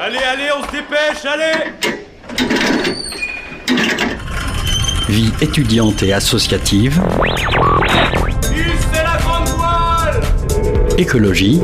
[0.00, 1.72] Allez, allez, on se dépêche, allez.
[5.08, 7.02] Vie étudiante et associative,
[8.40, 10.20] c'est la grande voile.
[10.96, 11.60] Écologie,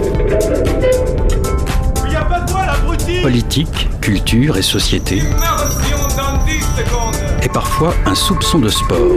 [2.06, 3.22] Il y a pas de voile, abruti.
[3.22, 7.14] Politique, culture et société, Immersion dans 10 secondes.
[7.40, 9.16] Et parfois un soupçon de sport.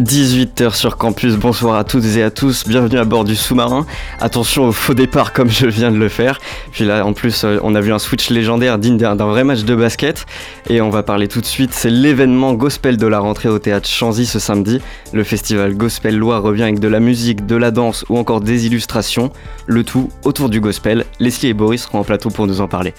[0.00, 3.86] 18h sur campus, bonsoir à toutes et à tous, bienvenue à bord du sous-marin.
[4.20, 6.38] Attention au faux départ comme je viens de le faire.
[6.70, 9.64] Puis là en plus euh, on a vu un switch légendaire digne d'un vrai match
[9.64, 10.26] de basket.
[10.68, 13.88] Et on va parler tout de suite, c'est l'événement gospel de la rentrée au théâtre
[13.88, 14.82] Chanzy ce samedi.
[15.14, 18.66] Le festival Gospel Loire revient avec de la musique, de la danse ou encore des
[18.66, 19.32] illustrations.
[19.66, 21.06] Le tout autour du gospel.
[21.20, 22.92] Leslie et Boris seront en plateau pour nous en parler.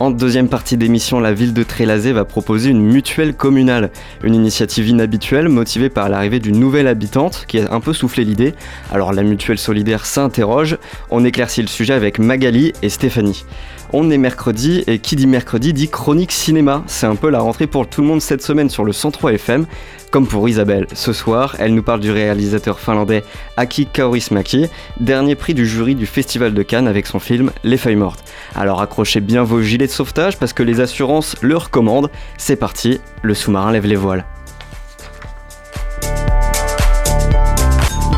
[0.00, 3.90] En deuxième partie d'émission, la ville de Trélazé va proposer une mutuelle communale,
[4.24, 8.54] une initiative inhabituelle motivée par l'arrivée d'une nouvelle habitante qui a un peu soufflé l'idée.
[8.90, 10.78] Alors la mutuelle solidaire s'interroge,
[11.10, 13.44] on éclaircit le sujet avec Magali et Stéphanie.
[13.92, 16.82] On est mercredi et qui dit mercredi dit chronique cinéma.
[16.86, 19.66] C'est un peu la rentrée pour tout le monde cette semaine sur le 103 FM.
[20.10, 23.24] Comme pour Isabelle, ce soir, elle nous parle du réalisateur finlandais
[23.56, 24.66] Aki Kaurismäki,
[25.00, 28.24] dernier prix du jury du Festival de Cannes avec son film Les Feuilles Mortes.
[28.54, 32.10] Alors accrochez bien vos gilets de sauvetage parce que les assurances le recommandent.
[32.38, 34.24] C'est parti, le sous-marin lève les voiles.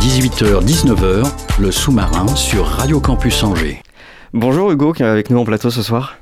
[0.00, 1.26] 18h-19h,
[1.58, 3.82] le sous-marin sur Radio Campus Angers.
[4.38, 6.18] Bonjour Hugo qui est avec nous en plateau ce soir.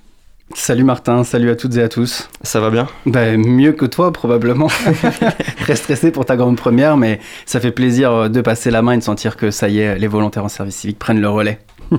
[0.54, 2.30] Salut Martin, salut à toutes et à tous.
[2.42, 2.86] Ça va bien?
[3.06, 4.68] Ben, mieux que toi probablement.
[5.58, 8.92] Très stressé pour ta grande première, mais ça fait plaisir euh, de passer la main
[8.92, 11.58] et de sentir que ça y est, les volontaires en service civique prennent le relais.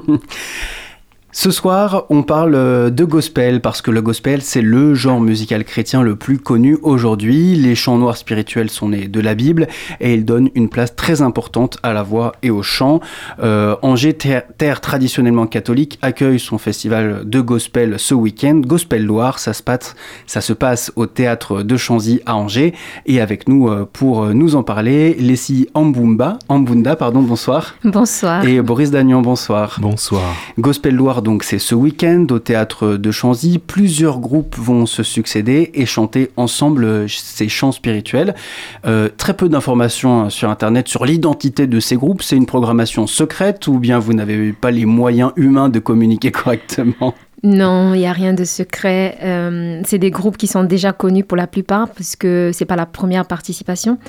[1.38, 5.66] Ce soir, on parle euh, de gospel parce que le gospel, c'est le genre musical
[5.66, 7.56] chrétien le plus connu aujourd'hui.
[7.56, 9.68] Les chants noirs spirituels sont nés de la Bible
[10.00, 13.02] et ils donnent une place très importante à la voix et au chant.
[13.44, 18.62] Euh, Angers, terre, terre traditionnellement catholique, accueille son festival de gospel ce week-end.
[18.66, 19.98] Gospel Loire, ça se passe,
[20.28, 22.74] ça se passe au théâtre de Chanzy à Angers.
[23.08, 27.76] Et avec nous euh, pour nous en parler, Leslie Ambumba, Ambunda, pardon, bonsoir.
[27.84, 28.46] Bonsoir.
[28.48, 29.80] Et Boris Dagnon, bonsoir.
[29.82, 30.34] Bonsoir.
[30.58, 33.58] Gospel Loire, donc c'est ce week-end au théâtre de Chanzy.
[33.58, 38.36] Plusieurs groupes vont se succéder et chanter ensemble ces chants spirituels.
[38.86, 42.22] Euh, très peu d'informations sur internet sur l'identité de ces groupes.
[42.22, 47.16] C'est une programmation secrète ou bien vous n'avez pas les moyens humains de communiquer correctement?
[47.46, 49.20] Non, il n'y a rien de secret.
[49.22, 52.76] Euh, c'est des groupes qui sont déjà connus pour la plupart, parce que c'est pas
[52.76, 54.00] la première participation.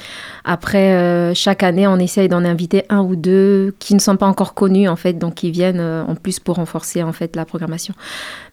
[0.47, 4.25] Après, euh, chaque année, on essaye d'en inviter un ou deux qui ne sont pas
[4.25, 7.45] encore connus, en fait, donc qui viennent euh, en plus pour renforcer, en fait, la
[7.45, 7.93] programmation.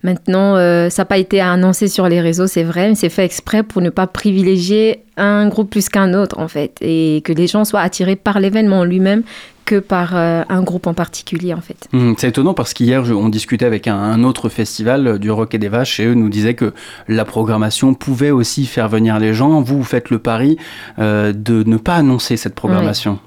[0.04, 0.56] Maintenant,
[0.90, 3.82] ça n'a pas été annoncé sur les réseaux, c'est vrai, mais c'est fait exprès pour
[3.82, 7.80] ne pas privilégier un groupe plus qu'un autre, en fait, et que les gens soient
[7.80, 9.24] attirés par l'événement lui-même
[9.66, 11.88] que par euh, un groupe en particulier, en fait.
[11.92, 15.54] Hmm, C'est étonnant parce qu'hier, on discutait avec un, un autre festival euh, du Rock
[15.54, 16.74] et des Vaches et eux nous disaient que
[17.08, 19.62] la programmation pouvait aussi faire venir les gens.
[19.62, 20.58] Vous, vous faites le pari
[21.00, 23.20] euh, de ne pas annoncer cette programmation.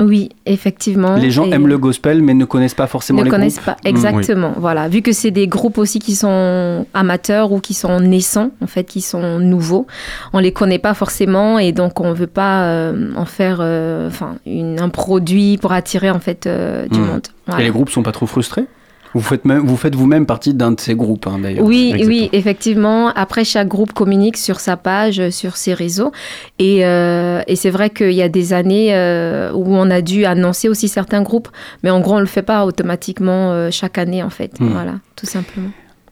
[0.00, 1.16] Oui, effectivement.
[1.16, 3.64] Les gens Et- aiment le gospel mais ne connaissent pas forcément ne les connaissent groupes.
[3.66, 3.88] pas Hmm.
[3.88, 8.50] exactement voilà vu que c'est des groupes aussi qui sont amateurs ou qui sont naissants
[8.62, 9.86] en fait qui sont nouveaux
[10.32, 14.36] on les connaît pas forcément et donc on veut pas euh, en faire euh, enfin
[14.46, 17.04] un produit pour attirer en fait euh, du Mm.
[17.04, 17.26] monde
[17.58, 18.66] Et les groupes sont pas trop frustrés?
[19.14, 21.64] Vous faites, même, vous faites vous-même partie d'un de ces groupes hein, d'ailleurs.
[21.64, 22.08] Oui, Exactement.
[22.08, 23.08] oui, effectivement.
[23.14, 26.12] Après, chaque groupe communique sur sa page, euh, sur ses réseaux.
[26.58, 30.24] Et, euh, et c'est vrai qu'il y a des années euh, où on a dû
[30.24, 31.48] annoncer aussi certains groupes,
[31.82, 34.60] mais en gros, on ne le fait pas automatiquement euh, chaque année, en fait.
[34.60, 34.68] Hmm.
[34.68, 35.70] Voilà, tout simplement.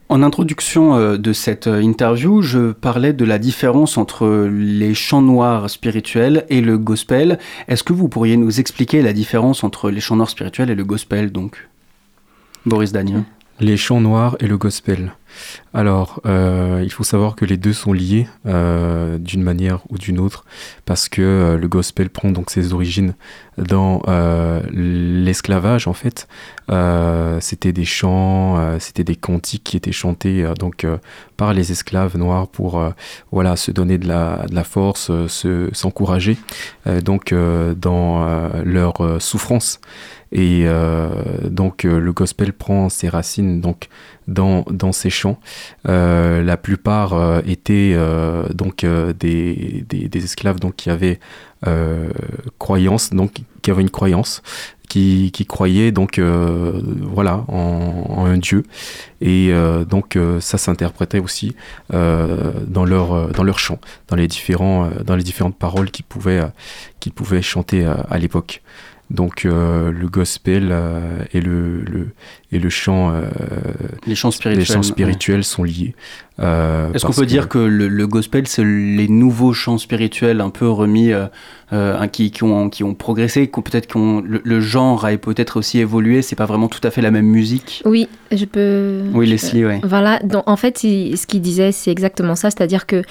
[0.09, 6.45] En introduction de cette interview, je parlais de la différence entre les chants noirs spirituels
[6.49, 7.39] et le gospel.
[7.67, 10.85] Est-ce que vous pourriez nous expliquer la différence entre les chants noirs spirituels et le
[10.85, 11.66] gospel, donc?
[12.67, 13.23] Boris Dagnon.
[13.59, 15.13] Les chants noirs et le gospel.
[15.73, 20.19] Alors, euh, il faut savoir que les deux sont liés euh, d'une manière ou d'une
[20.19, 20.45] autre,
[20.85, 23.13] parce que euh, le gospel prend donc ses origines
[23.57, 24.03] dans
[24.71, 26.27] l'esclavage en fait.
[27.39, 30.85] C'était des chants, c'était des cantiques qui étaient chantés donc
[31.37, 32.79] par les esclaves noirs pour
[33.31, 36.37] voilà se donner de la, de la force, se s'encourager
[37.03, 39.79] donc dans leur souffrance.
[40.31, 41.09] Et euh,
[41.49, 43.87] donc euh, le gospel prend ses racines donc
[44.27, 45.39] dans, dans ces chants.
[45.87, 47.97] Euh, la plupart étaient
[48.53, 48.85] donc
[49.19, 51.19] des, des, esclaves donc qui avaient
[52.59, 53.31] croyance, donc
[53.61, 54.41] qui avaient une croyance,
[54.89, 58.63] qui, qui croyaient donc voilà en, un dieu
[59.21, 59.51] et
[59.89, 61.55] donc ça s'interprétait aussi
[61.89, 63.45] dans leur dans
[64.07, 66.43] dans les différents dans les différentes paroles qu'ils pouvaient
[66.99, 68.61] qu'ils pouvaient chanter à l'époque
[69.09, 72.09] donc euh, le gospel euh, et, le, le,
[72.51, 73.29] et le chant, euh,
[74.05, 75.95] les chants spirituels, les chants spirituels sont liés.
[76.39, 80.69] Est-ce qu'on peut dire que le, le gospel, c'est les nouveaux chants spirituels un peu
[80.69, 81.11] remis,
[82.11, 86.21] qui, qui, ont, qui ont progressé, peut-être que le, le, genre a peut-être aussi évolué,
[86.21, 87.81] c'est pas vraiment tout à fait la même musique?
[87.85, 89.01] Oui, je peux...
[89.13, 89.79] Oui, Leslie, oui.
[89.83, 93.01] Voilà, donc, en fait, ce qu'il disait, c'est exactement ça, c'est-à-dire que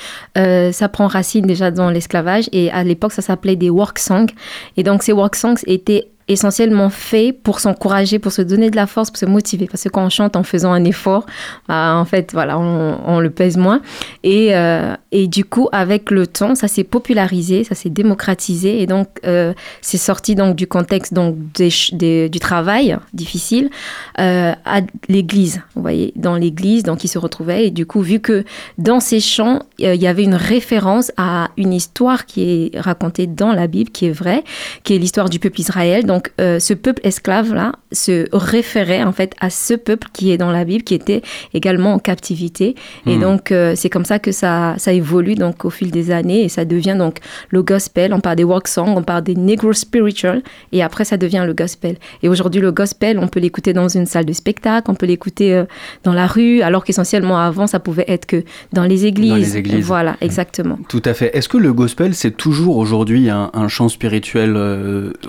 [0.72, 4.28] ça prend racine déjà dans l'esclavage, et à l'époque, ça s'appelait des work songs,
[4.76, 8.86] et donc ces work songs étaient essentiellement fait pour s'encourager, pour se donner de la
[8.86, 9.66] force, pour se motiver.
[9.66, 11.24] Parce que quand on chante en faisant un effort,
[11.68, 13.80] bah, en fait, voilà, on, le pèse moins.
[14.24, 18.82] Et, euh, et, du coup, avec le temps, ça s'est popularisé, ça s'est démocratisé.
[18.82, 23.70] Et donc, euh, c'est sorti donc du contexte donc des, du travail difficile
[24.18, 25.62] euh, à l'église.
[25.74, 27.66] Vous voyez, dans l'église, donc ils se retrouvaient.
[27.66, 28.44] Et du coup, vu que
[28.78, 32.42] dans ces chants, il y avait une référence à une histoire qui
[32.74, 34.42] est racontée dans la Bible, qui est vraie,
[34.82, 36.04] qui est l'histoire du peuple Israël.
[36.04, 40.50] Donc, euh, ce peuple esclave-là se référait en fait à ce peuple qui est dans
[40.50, 41.22] la Bible, qui était
[41.54, 42.74] également en captivité.
[43.06, 43.20] Et hmm.
[43.20, 46.48] donc, euh, c'est comme ça que ça, ça évolue donc au fil des années et
[46.48, 47.18] ça devient donc
[47.50, 48.12] le gospel.
[48.12, 50.42] On parle des work songs, on parle des negro spiritual
[50.72, 51.96] et après, ça devient le gospel.
[52.22, 55.54] Et aujourd'hui, le gospel, on peut l'écouter dans une salle de spectacle, on peut l'écouter
[55.54, 55.64] euh,
[56.04, 59.30] dans la rue, alors qu'essentiellement avant, ça pouvait être que dans les églises.
[59.30, 59.84] Dans les églises.
[59.84, 60.78] Voilà, exactement.
[60.88, 61.36] Tout à fait.
[61.36, 64.56] Est-ce que le gospel, c'est toujours aujourd'hui un, un chant spirituel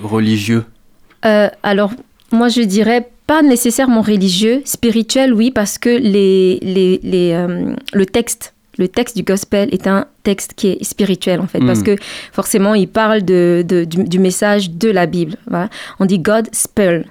[0.02, 0.64] religieux?
[1.24, 1.92] Euh, alors,
[2.32, 8.06] moi, je dirais pas nécessairement religieux, spirituel, oui, parce que les, les, les euh, le
[8.06, 11.84] texte le texte du gospel est un texte qui est spirituel en fait, parce hmm.
[11.84, 11.96] que
[12.32, 15.36] forcément il parle de, de du, message de la Bible.
[15.98, 17.06] On dit God spell.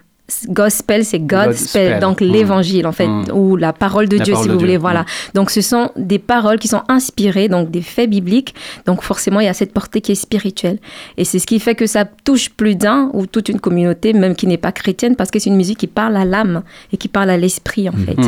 [0.50, 2.26] Gospel, c'est God, spell, donc hmm.
[2.26, 3.32] l'évangile en fait, hmm.
[3.34, 5.06] ou la parole de Dieu si vous voulez, voilà.
[5.34, 8.54] Donc ce sont des paroles qui sont inspirées, donc des faits bibliques,
[8.86, 10.80] donc forcément il y a cette portée qui est spirituelle.
[11.16, 14.36] Et c'est ce qui fait que ça touche plus d'un ou toute une communauté, même
[14.36, 17.08] qui n'est pas chrétienne, parce que c'est une musique qui parle à l'âme et qui
[17.08, 18.20] parle à l'esprit en fait.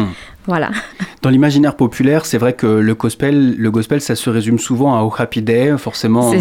[0.46, 0.72] Voilà.
[1.22, 5.04] Dans l'imaginaire populaire, c'est vrai que le gospel, le gospel, ça se résume souvent à
[5.04, 6.32] Oh Happy Day, forcément.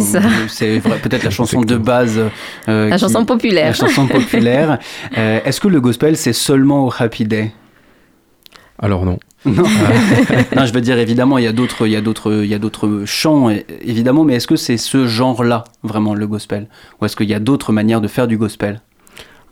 [0.48, 2.20] C'est peut-être la chanson de base.
[2.68, 3.66] Euh, la chanson populaire.
[3.66, 4.78] La chanson populaire.
[5.16, 7.52] Euh, est-ce que le gospel, c'est seulement Oh Happy Day?
[8.78, 9.18] Alors non.
[9.44, 9.64] Non.
[10.56, 10.66] non.
[10.66, 12.58] je veux dire évidemment, il y a d'autres, il y a d'autres, il y a
[12.58, 13.50] d'autres chants
[13.80, 16.68] évidemment, mais est-ce que c'est ce genre-là vraiment le gospel,
[17.00, 18.80] ou est-ce qu'il y a d'autres manières de faire du gospel?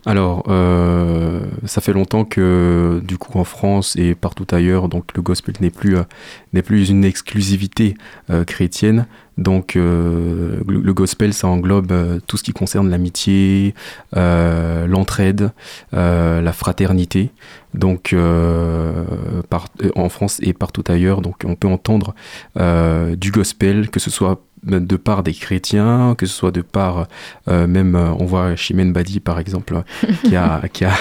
[0.07, 5.21] Alors, euh, ça fait longtemps que, du coup, en France et partout ailleurs, donc le
[5.21, 6.05] gospel n'est plus, euh,
[6.53, 7.97] n'est plus une exclusivité
[8.31, 9.07] euh, chrétienne.
[9.37, 11.93] Donc, le, gospel, ça englobe
[12.27, 13.75] tout ce qui concerne l'amitié,
[14.15, 15.51] l'entraide,
[15.93, 17.33] la fraternité.
[17.75, 22.15] Donc, en France et partout ailleurs, donc on peut entendre
[22.57, 27.07] du gospel, que ce soit de part des chrétiens, que ce soit de part,
[27.49, 29.83] euh, même, euh, on voit Chimène Badi par exemple,
[30.25, 30.93] qui a, qui a,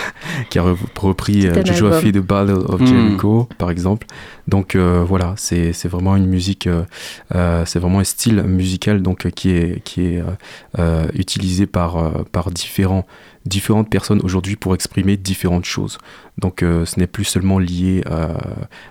[0.50, 0.64] qui a
[0.96, 2.86] repris euh, Joshua fait The Battle of hmm.
[2.86, 4.08] Jericho, par exemple.
[4.48, 6.70] Donc voilà, c'est vraiment une musique,
[7.32, 10.24] c'est vraiment un style musical donc, qui est, qui est
[11.16, 13.08] utilisé par, par différents
[13.48, 15.98] différentes personnes aujourd'hui pour exprimer différentes choses.
[16.38, 18.04] Donc ce n'est plus seulement lié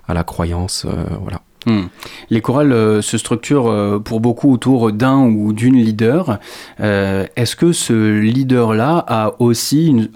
[0.09, 0.87] à la croyance,
[1.21, 1.41] voilà.
[1.67, 1.85] Hmm.
[2.31, 6.39] Les chorales euh, se structurent euh, pour beaucoup autour d'un ou d'une leader.
[6.81, 10.11] Euh, est-ce que ce leader-là a aussi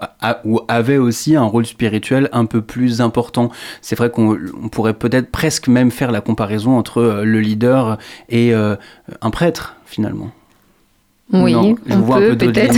[0.45, 3.49] ou avait aussi un rôle spirituel un peu plus important?
[3.81, 4.37] C'est vrai qu'on
[4.71, 7.97] pourrait peut-être presque même faire la comparaison entre le leader
[8.29, 10.31] et un prêtre finalement.
[11.31, 12.75] Oui, je on peut, peut-être.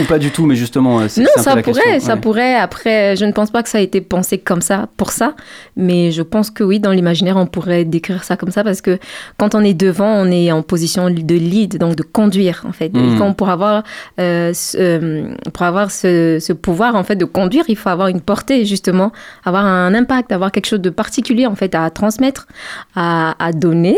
[0.00, 2.54] ou, pas du tout, mais justement, euh, c'est Non, ça pourrait, ça pourrait.
[2.54, 5.34] Après, je ne pense pas que ça a été pensé comme ça, pour ça.
[5.76, 8.98] Mais je pense que oui, dans l'imaginaire, on pourrait décrire ça comme ça parce que
[9.38, 12.92] quand on est devant, on est en position de lead, donc de conduire, en fait.
[12.94, 13.82] Et quand pour avoir,
[14.20, 18.20] euh, ce, pour avoir ce, ce, pouvoir, en fait, de conduire, il faut avoir une
[18.20, 19.10] portée, justement,
[19.44, 22.46] avoir un impact, avoir quelque chose de particulier, en fait, à transmettre,
[22.94, 23.96] à, à donner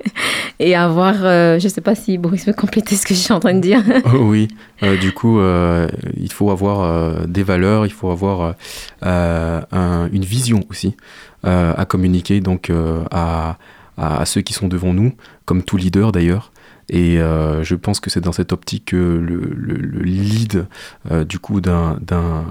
[0.60, 2.52] et avoir, je ne sais pas si Boris veut
[2.82, 3.82] compléter ce que je suis en train de dire.
[4.14, 4.48] Oh oui,
[4.82, 8.54] euh, du coup, euh, il faut avoir euh, des valeurs, il faut avoir
[9.02, 10.96] une vision aussi
[11.44, 12.70] à communiquer donc
[13.10, 13.58] à,
[13.96, 15.12] à, ceux qui sont devant nous,
[15.44, 16.52] comme tout leader d'ailleurs.
[16.88, 20.66] Et euh, je pense que c'est dans cette optique que le, le, lead
[21.10, 22.44] euh, du coup d'un d'un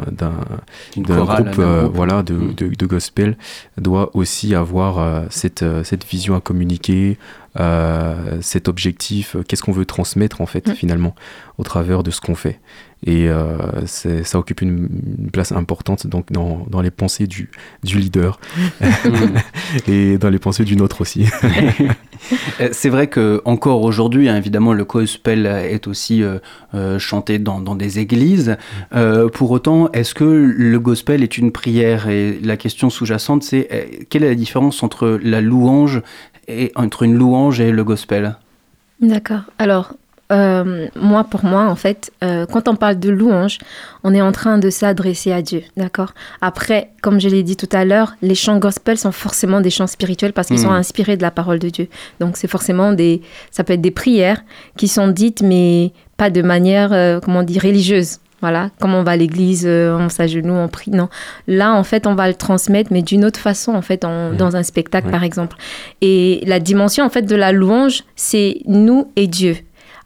[0.98, 2.54] groupe euh, voilà de, mm.
[2.56, 3.38] de, de, gospel
[3.78, 7.18] doit aussi avoir cette cette vision à communiquer,
[7.60, 10.76] euh, cet objectif, euh, qu'est-ce qu'on veut transmettre en fait Mm.
[10.76, 11.16] finalement
[11.58, 12.60] au travers de ce qu'on fait.
[13.06, 17.50] Et euh, ça occupe une, une place importante donc dans, dans les pensées du,
[17.84, 18.40] du leader
[19.88, 21.26] et dans les pensées du nôtre aussi.
[22.72, 26.38] C'est vrai que encore aujourd'hui, hein, évidemment, le gospel est aussi euh,
[26.76, 28.56] euh, chanté dans, dans des églises.
[28.94, 32.08] Euh, pour autant, est-ce que le gospel est une prière?
[32.08, 36.02] Et la question sous-jacente, c'est euh, quelle est la différence entre la louange
[36.52, 38.36] et entre une louange et le gospel
[39.02, 39.42] D'accord.
[39.58, 39.94] Alors,
[40.32, 43.58] euh, moi, pour moi, en fait, euh, quand on parle de louange,
[44.04, 46.14] on est en train de s'adresser à Dieu, d'accord?
[46.40, 49.88] Après, comme je l'ai dit tout à l'heure, les chants gospel sont forcément des chants
[49.88, 51.88] spirituels parce qu'ils sont inspirés de la parole de Dieu.
[52.20, 54.42] Donc, c'est forcément des, ça peut être des prières
[54.78, 58.20] qui sont dites, mais pas de manière, euh, comment on dit, religieuse.
[58.42, 60.90] Voilà, comme on va à l'église, euh, on s'agenouille, on prie.
[60.92, 61.10] Non,
[61.48, 64.38] là, en fait, on va le transmettre, mais d'une autre façon, en fait, en- Mm.
[64.38, 65.12] dans un spectacle, Ouais.
[65.12, 65.58] par exemple.
[66.02, 69.58] Et la dimension, en fait, de la louange, c'est nous et Dieu.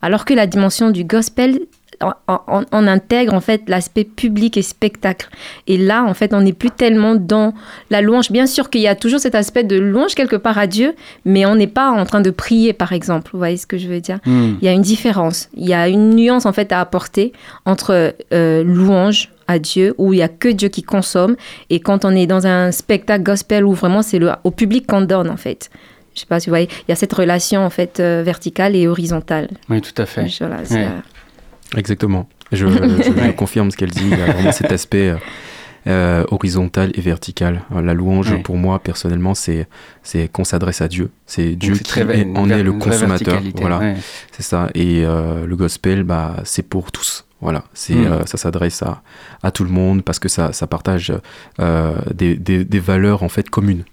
[0.01, 1.59] Alors que la dimension du gospel,
[2.01, 2.11] on,
[2.47, 5.29] on- on intègre en fait l'aspect public et spectacle.
[5.67, 7.53] Et là, en fait, on n'est plus tellement dans
[7.89, 8.31] la louange.
[8.31, 11.45] Bien sûr qu'il y a toujours cet aspect de louange quelque part à Dieu, mais
[11.45, 13.31] on n'est pas en train de prier, par exemple.
[13.33, 14.19] Vous voyez ce que je veux dire?
[14.25, 14.55] Hmm.
[14.61, 15.49] Il y a une différence.
[15.55, 17.33] Il y a une nuance en fait à apporter
[17.65, 21.35] entre euh, louange à Dieu, où il y a que Dieu qui consomme,
[21.69, 25.01] et quand on est dans un spectacle gospel où vraiment c'est le- au public qu'on
[25.01, 25.69] donne en fait.
[26.15, 28.75] Je sais pas si vous voyez, il y a cette relation en fait euh, verticale
[28.75, 29.49] et horizontale.
[29.69, 30.25] Oui, tout à fait.
[30.39, 30.87] Voilà, Ouais.
[31.75, 32.27] Exactement.
[32.51, 34.03] Je, je- je confirme ce qu'elle dit.
[34.03, 35.17] Il y a vraiment cet aspect euh,
[35.87, 37.61] euh, horizontal et vertical.
[37.75, 38.37] Euh, La louange, Ouais.
[38.41, 39.67] pour moi, personnellement, c'est
[40.03, 41.09] c'est qu'on s'adresse à Dieu.
[41.25, 43.41] C'est Dieu qui très- est- en est le consommateur.
[43.55, 43.95] Voilà, ouais.
[44.31, 44.69] c'est ça.
[44.75, 47.25] Et euh, le gospel, bah, c'est pour tous.
[47.41, 48.05] Voilà, c'est Mm.
[48.07, 49.01] euh, ça s'adresse à,
[49.43, 51.13] à tout le monde parce que ça, ça partage
[51.59, 53.83] euh, des, des, des valeurs en fait communes.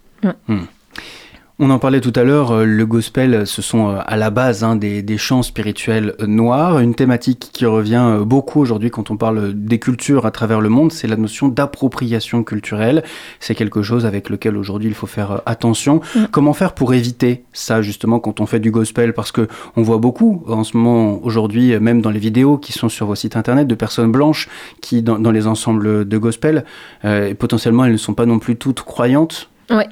[1.64, 4.64] On en parlait tout à l'heure, euh, le gospel, ce sont euh, à la base
[4.64, 6.80] hein, des, des chants spirituels euh, noirs.
[6.80, 10.68] Une thématique qui revient euh, beaucoup aujourd'hui quand on parle des cultures à travers le
[10.68, 13.04] monde, c'est la notion d'appropriation culturelle.
[13.38, 16.00] C'est quelque chose avec lequel aujourd'hui il faut faire euh, attention.
[16.16, 16.24] Mm.
[16.32, 19.12] Comment faire pour éviter ça justement quand on fait du gospel?
[19.12, 22.72] Parce que on voit beaucoup en ce moment aujourd'hui, euh, même dans les vidéos qui
[22.72, 24.48] sont sur vos sites internet, de personnes blanches
[24.80, 26.64] qui, dans, dans les ensembles de gospel,
[27.04, 29.48] euh, potentiellement elles ne sont pas non plus toutes croyantes.
[29.70, 29.86] Ouais.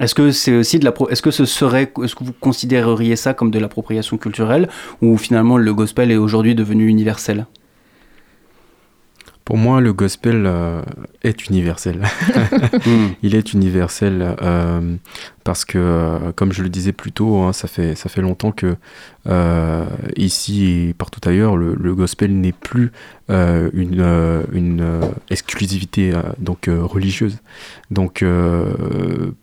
[0.00, 3.34] Est-ce que c'est aussi de la, est-ce que ce serait, est-ce que vous considéreriez ça
[3.34, 4.68] comme de l'appropriation culturelle
[5.02, 7.46] ou finalement le gospel est aujourd'hui devenu universel?
[9.44, 10.82] Pour moi, le gospel euh,
[11.22, 12.02] est universel.
[12.86, 13.08] Hmm.
[13.22, 14.96] Il est universel euh,
[15.44, 18.52] parce que, euh, comme je le disais plus tôt, hein, ça, fait, ça fait longtemps
[18.52, 18.76] que
[19.26, 19.84] euh,
[20.16, 22.90] ici et partout ailleurs, le, le gospel n'est plus
[23.30, 27.38] euh, une, euh, une exclusivité donc religieuse.
[27.90, 28.24] Donc,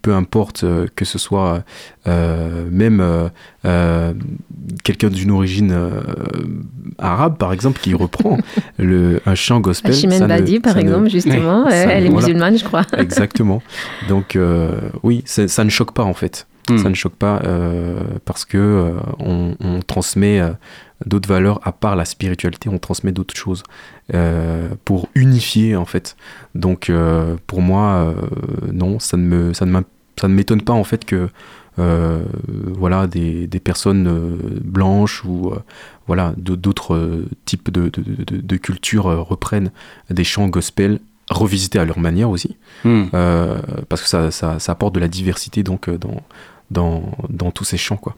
[0.01, 1.63] peu importe que ce soit
[2.05, 3.29] même
[4.83, 5.77] quelqu'un d'une origine
[6.97, 8.37] arabe, par exemple, qui reprend
[8.77, 9.93] le, un chant gospel.
[9.93, 12.27] Chimène Badi, par ne- exemple, justement, elle est voilà.
[12.27, 12.83] musulmane, je crois.
[12.97, 13.61] Exactement.
[14.07, 14.37] Donc
[15.03, 16.47] oui, ça ne choque pas en fait.
[16.69, 16.77] Hmm.
[16.77, 20.51] Ça ne choque pas euh, parce que euh, on, on transmet euh,
[21.05, 23.63] d'autres valeurs à part la spiritualité, on transmet d'autres choses
[24.83, 26.15] pour unifier en fait.
[26.55, 26.91] Donc
[27.45, 28.15] pour moi,
[28.71, 29.79] non, ça ne me, ça ne
[30.19, 31.29] ça ne m'étonne pas en fait que
[31.77, 35.53] voilà des, des personnes blanches ou
[36.07, 39.71] voilà d'autres types de, de, de, de cultures reprennent
[40.09, 43.05] des chants gospel revisités à leur manière aussi Hmm.
[43.13, 43.57] euh,
[43.89, 46.21] parce que ça, ça, ça apporte de la diversité donc euh, dans,
[46.71, 48.15] dans, dans tous ces chants quoi.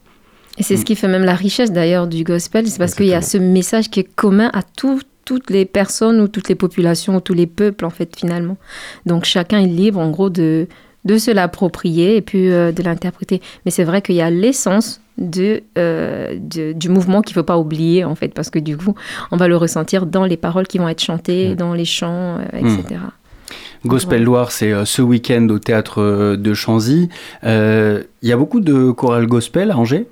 [0.58, 3.14] Et c'est ce qui fait même la richesse d'ailleurs du gospel, c'est parce qu'il y
[3.14, 7.16] a ce message qui est commun à tout- toutes les personnes ou toutes les populations
[7.16, 8.58] ou tous les peuples en fait finalement.
[9.06, 10.68] Donc chacun est libre en gros de,
[11.10, 13.42] de se l'approprier et puis euh, de l'interpréter.
[13.66, 17.46] Mais c'est vrai qu'il y a l'essence de, euh, de- du mouvement qu'il ne faut
[17.54, 18.94] pas oublier en fait parce que du coup
[19.32, 21.56] on va le ressentir dans les paroles qui vont être chantées, Mm.
[21.56, 23.02] dans les chants, euh, etc.
[23.86, 27.10] Gospel Loire, c'est euh, ce week-end au théâtre de Chanzy.
[27.44, 30.06] Euh, Il y a beaucoup de chorales gospel à Angers?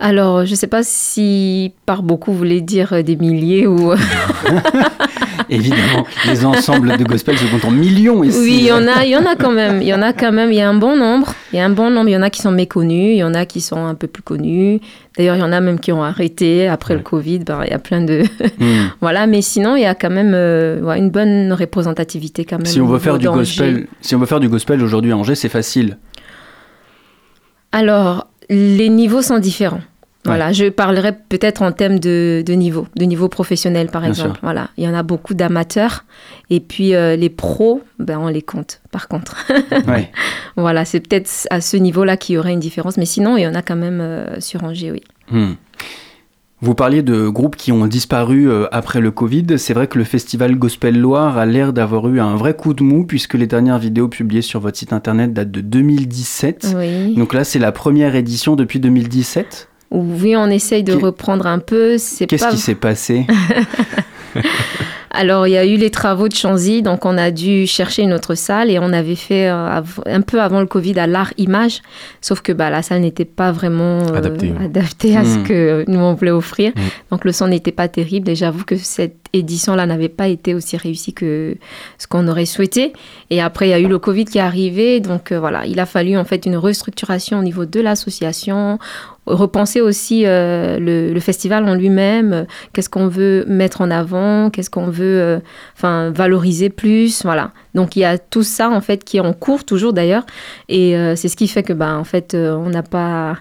[0.00, 3.92] Alors, je ne sais pas si par beaucoup vous voulez dire euh, des milliers ou...
[5.50, 8.38] Évidemment, les ensembles de gospel se comptent en millions ici.
[8.38, 9.80] Oui, il y en a, il y en a quand même.
[9.80, 10.52] Il y en a quand même.
[10.52, 11.32] Il y a un bon nombre.
[11.52, 12.08] Il y a un bon nombre.
[12.08, 13.12] Il y en a qui sont méconnus.
[13.14, 14.80] Il y en a qui sont un peu plus connus.
[15.16, 17.40] D'ailleurs, il y en a même qui ont arrêté après le Covid.
[17.40, 18.24] Ben, il y a plein de
[18.58, 18.88] Hmm.
[19.00, 19.26] voilà.
[19.26, 22.66] Mais sinon, il y a quand même euh, une bonne représentativité quand même.
[22.66, 25.34] Si on veut faire du gospel, si on veut faire du gospel aujourd'hui à Angers,
[25.34, 25.96] c'est facile.
[27.72, 29.80] Alors, les niveaux sont différents.
[30.24, 34.30] Voilà, je parlerai peut-être en termes de, de niveau, de niveau professionnel par Bien exemple.
[34.34, 34.38] sûr.
[34.42, 36.04] Voilà, il y en a beaucoup d'amateurs
[36.50, 38.82] et puis euh, les pros, ben on les compte.
[38.90, 39.46] Par contre,
[39.86, 40.10] Ouais.
[40.56, 43.46] voilà, c'est peut-être à ce niveau-là qu'il y aurait une différence, mais sinon il y
[43.46, 45.02] en a quand même euh, sur Angers, oui.
[45.30, 45.52] Hmm.
[46.60, 49.58] Vous parliez de groupes qui ont disparu euh, après le Covid.
[49.58, 52.82] C'est vrai que le festival Gospel Loire a l'air d'avoir eu un vrai coup de
[52.82, 56.74] mou puisque les dernières vidéos publiées sur votre site internet datent de 2017.
[56.76, 57.14] Oui.
[57.14, 59.68] Donc là, c'est la première édition depuis 2017.
[59.92, 61.96] Oui, on essaye de reprendre un peu.
[61.96, 63.26] Qu'est-ce pas qui s'est passé?
[65.10, 68.12] Alors, il y a eu les travaux de Chanzy, donc on a dû chercher une
[68.12, 71.80] autre salle et on avait fait euh, un peu avant le Covid à l'art image,
[72.20, 74.64] sauf que bah, la salle n'était pas vraiment euh, Adaptée, ouais.
[74.64, 75.42] adaptée à ce Mm.
[75.44, 76.72] que nous on voulait offrir.
[76.74, 76.80] Mm.
[77.10, 80.76] Donc le son n'était pas terrible et j'avoue que cette édition-là n'avait pas été aussi
[80.76, 81.56] réussie que
[81.98, 82.92] ce qu'on aurait souhaité.
[83.30, 85.78] Et après, il y a eu le Covid qui est arrivé, donc euh, voilà, il
[85.80, 88.78] a fallu en fait une restructuration au niveau de l'association,
[89.34, 94.50] repenser aussi euh, le, le festival en lui-même, euh, qu'est-ce qu'on veut mettre en avant,
[94.50, 95.38] qu'est-ce qu'on veut euh,
[95.76, 97.52] enfin valoriser plus, voilà.
[97.74, 100.24] Donc il y a tout ça en fait qui est en cours toujours d'ailleurs
[100.68, 103.36] et c'est ce qui fait que bah en fait on n'a pas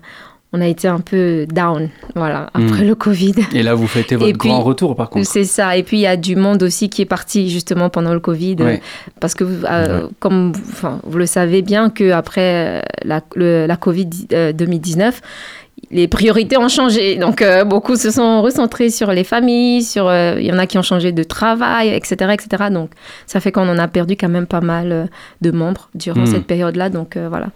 [0.53, 2.87] on a été un peu down, voilà, après Mm.
[2.87, 3.33] le Covid.
[3.53, 5.27] Et là, vous fêtez votre puis- grand retour, par contre.
[5.27, 5.75] C'est ça.
[5.75, 8.55] Et puis il y a du monde aussi qui est parti justement pendant le Covid,
[8.61, 8.77] euh,
[9.19, 14.09] parce que euh, comme vous- le savez bien que après euh, la, le- la Covid
[14.31, 15.21] euh, 2019,
[15.91, 17.15] les priorités ont changé.
[17.15, 20.67] Donc euh, beaucoup se sont recentrés sur les familles, sur euh, il y en a
[20.67, 22.65] qui ont changé de travail, etc., etc.
[22.71, 22.91] Donc
[23.25, 25.05] ça fait qu'on en a perdu quand même pas mal euh,
[25.41, 26.25] de membres durant Mm.
[26.27, 26.89] cette période-là.
[26.89, 27.47] Donc euh, voilà.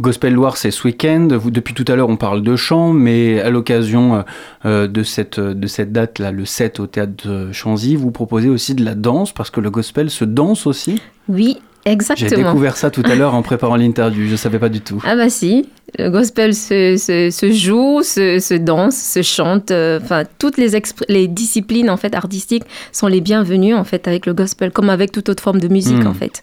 [0.00, 1.28] Gospel Loire, c'est ce week-end.
[1.46, 4.24] Depuis tout à l'heure, on parle de chant, mais à l'occasion
[4.64, 8.74] euh, de cette, de cette date-là, le 7 au théâtre de Chanzy, vous proposez aussi
[8.74, 11.00] de la danse, parce que le gospel se danse aussi?
[11.28, 12.48] Oui, J'ai exactement.
[12.50, 15.02] découvert ça tout à l'heure en préparant l'interview, je ne savais pas du tout.
[15.06, 15.68] Ah bah si,
[15.98, 21.28] le gospel se, se, se joue, se, se danse, se chante, euh, enfin toutes les,
[21.28, 25.28] disciplines en fait artistiques sont les bienvenues en fait avec le gospel, comme avec toute
[25.30, 26.08] autre forme de musique Mm.
[26.08, 26.42] en fait.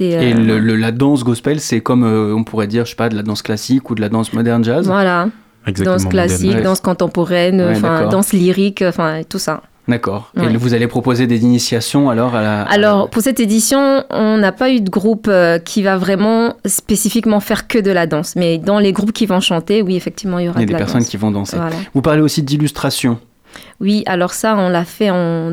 [0.00, 2.96] Et euh, le- le- la danse gospel, c'est comme euh, on pourrait dire, je sais
[2.96, 4.86] pas, de la danse classique ou de la danse moderne jazz.
[4.86, 5.28] voilà,
[5.66, 5.96] Exactement.
[5.96, 6.64] danse classique, moderne.
[6.64, 9.62] Danse contemporaine, Ouais, danse lyrique, enfin tout ça.
[9.88, 10.30] D'accord.
[10.40, 12.62] Et vous allez proposer des initiations alors à la.
[12.62, 17.40] Alors, pour cette édition, on n'a pas eu de groupe euh, qui va vraiment spécifiquement
[17.40, 18.36] faire que de la danse.
[18.36, 20.66] Mais dans les groupes qui vont chanter, oui, effectivement, il y aura il y a
[20.66, 21.08] de des la personnes danse.
[21.08, 21.56] qui vont danser.
[21.56, 21.74] Voilà.
[21.94, 23.18] Vous parlez aussi d'illustration.
[23.80, 25.50] Oui, alors ça, on l'a fait en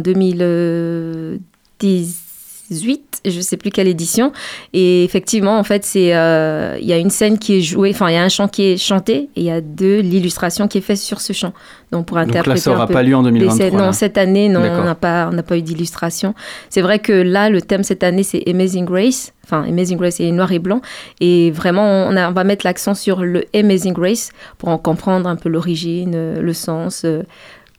[2.70, 4.32] 2018, je sais plus quelle édition.
[4.74, 8.10] Et effectivement, en fait, c'est euh, il y a une scène qui est jouée, enfin,
[8.10, 10.78] il y a un chant qui est chanté et il y a de l'illustration qui
[10.78, 11.54] est faite sur ce chant.
[11.92, 13.58] Donc, pour Donc interpréter là, ça n'aura pas lieu en les 2023.
[13.58, 13.74] scènes.
[13.78, 13.94] Non, là.
[13.94, 16.36] cette année, non, on n'a pas, on n'a pas eu d'illustration.
[16.70, 19.34] C'est vrai que là, le thème cette année, c'est Amazing Grace.
[19.46, 20.82] Enfin, Amazing Grace, c'est noir et blanc.
[21.20, 24.30] Et vraiment, on, a- on va mettre l'accent sur le Amazing Grace
[24.60, 27.24] pour en comprendre un peu l'origine, le sens, euh,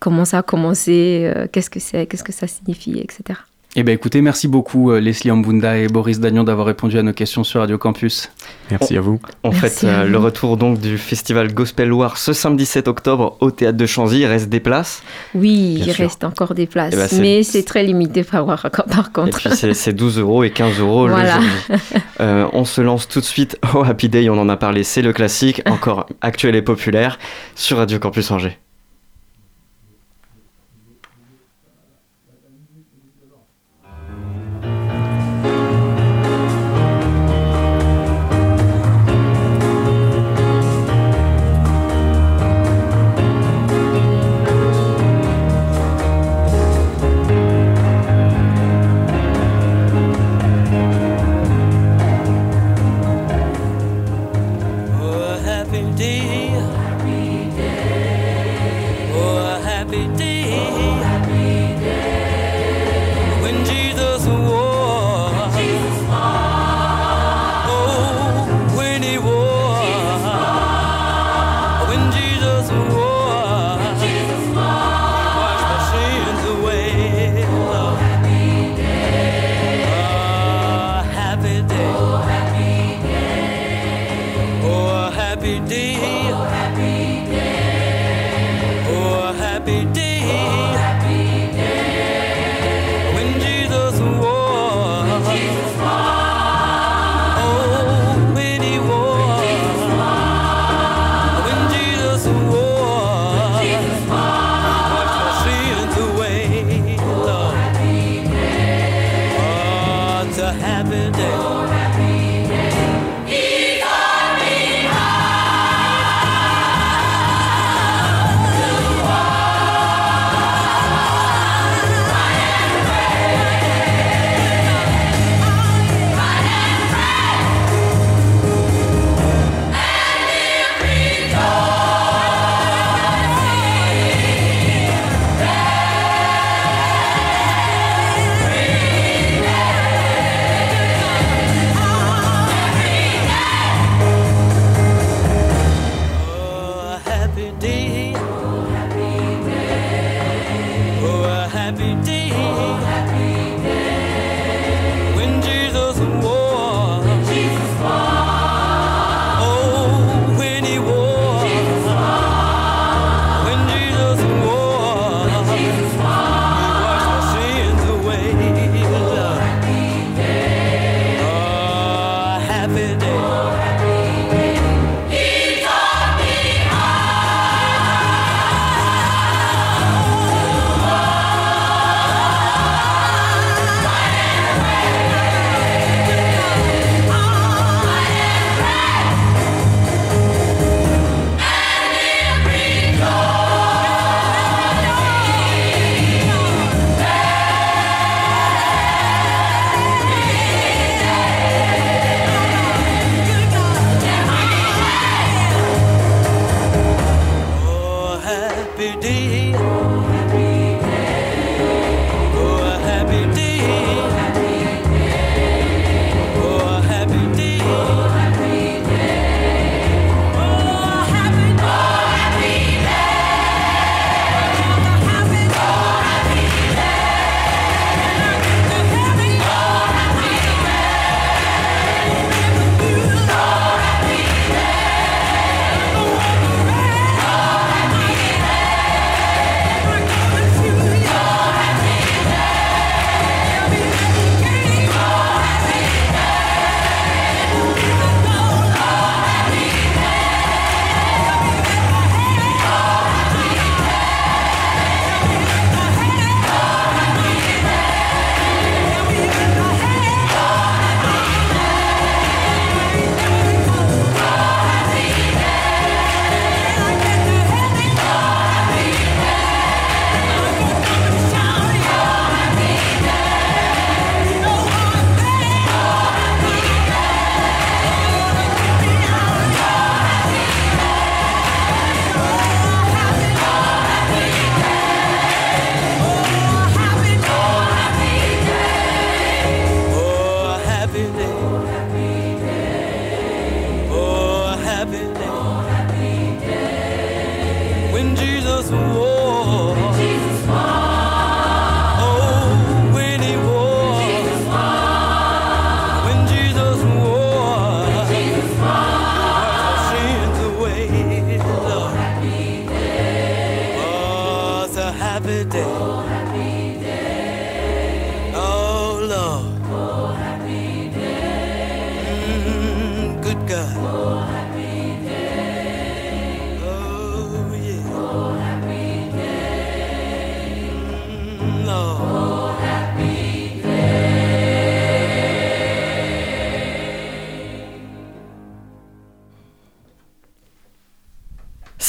[0.00, 3.38] comment ça a commencé, euh, qu'est-ce que c'est, qu'est-ce que ça signifie, etc.
[3.76, 7.12] Eh bien, écoutez, merci beaucoup, euh, Leslie Ambunda et Boris Dagnon, d'avoir répondu à nos
[7.12, 8.28] questions sur Radio Campus.
[8.68, 9.20] Merci à vous.
[9.44, 13.36] On Merci fait euh, le retour donc du festival Gospel Loire ce samedi 7 octobre
[13.38, 14.20] au théâtre de Chanzy.
[14.22, 15.04] Il reste des places?
[15.36, 16.04] Oui, Bien il sûr.
[16.06, 18.44] reste encore des places, Eh ben, mais c'est très limité par,
[18.90, 19.54] par contre.
[19.54, 21.38] c'est c'est 12 euros et 15 euros Voilà.
[21.38, 21.76] le.
[22.20, 24.28] Euh, on se lance tout de suite au Happy Day.
[24.28, 27.18] On en a parlé, c'est le classique, encore actuel et populaire
[27.54, 28.58] sur Radio Campus Angers.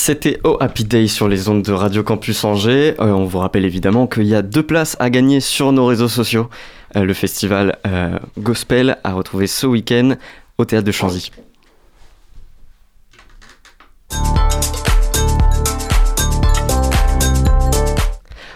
[0.03, 2.95] C'était Oh Happy Day sur les ondes de Radio Campus Angers.
[2.99, 6.07] Euh, on vous rappelle évidemment qu'il y a deux places à gagner sur nos réseaux
[6.07, 6.49] sociaux.
[6.95, 10.15] Euh, le festival euh, Gospel à retrouver ce week-end
[10.57, 11.31] au théâtre de Chanzy.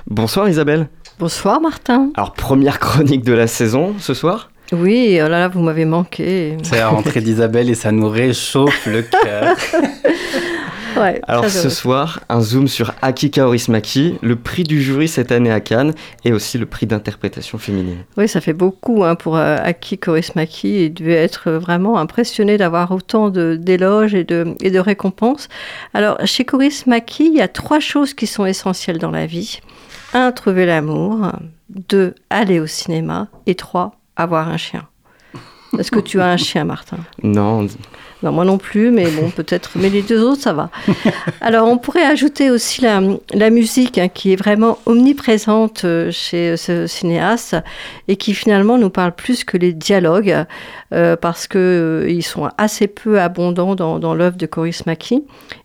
[0.08, 0.88] Bonsoir Isabelle.
[1.19, 2.10] Bonsoir Martin.
[2.15, 4.49] Alors première chronique de la saison ce soir.
[4.71, 6.58] Oui, oh là là, vous m'avez manqué.
[6.63, 9.55] C'est la rentrée d'Isabelle et ça nous réchauffe le cœur.
[10.95, 15.51] Ouais, Alors ce soir, un zoom sur Aki Kaurismäki, le prix du jury cette année
[15.51, 17.97] à Cannes et aussi le prix d'interprétation féminine.
[18.17, 20.86] Oui, ça fait beaucoup hein, pour euh, Aki Kaurismäki.
[20.86, 25.49] Il devait être vraiment impressionné d'avoir autant d'éloges et de, et de récompenses.
[25.93, 29.60] Alors, chez Kaurismäki, il y a trois choses qui sont essentielles dans la vie.
[30.13, 31.31] Un, trouver l'amour.
[31.69, 33.27] Deux, aller au cinéma.
[33.47, 34.88] Et trois, avoir un chien.
[35.77, 36.97] Est-ce que tu as un chien, Martin?
[37.21, 37.67] Non,
[38.23, 39.71] Non, moi non plus, mais bon, peut-être.
[39.75, 40.69] Mais les deux autres, ça va.
[41.41, 43.01] Alors, on pourrait ajouter aussi la,
[43.34, 47.58] la musique, hein, qui est vraiment omniprésente euh, chez ce cinéaste
[48.08, 50.45] et qui finalement nous parle plus que les dialogues,
[50.93, 51.58] euh, parce que
[52.06, 55.23] euh, ils sont assez peu abondants dans, dans l'œuvre de Coris Maki.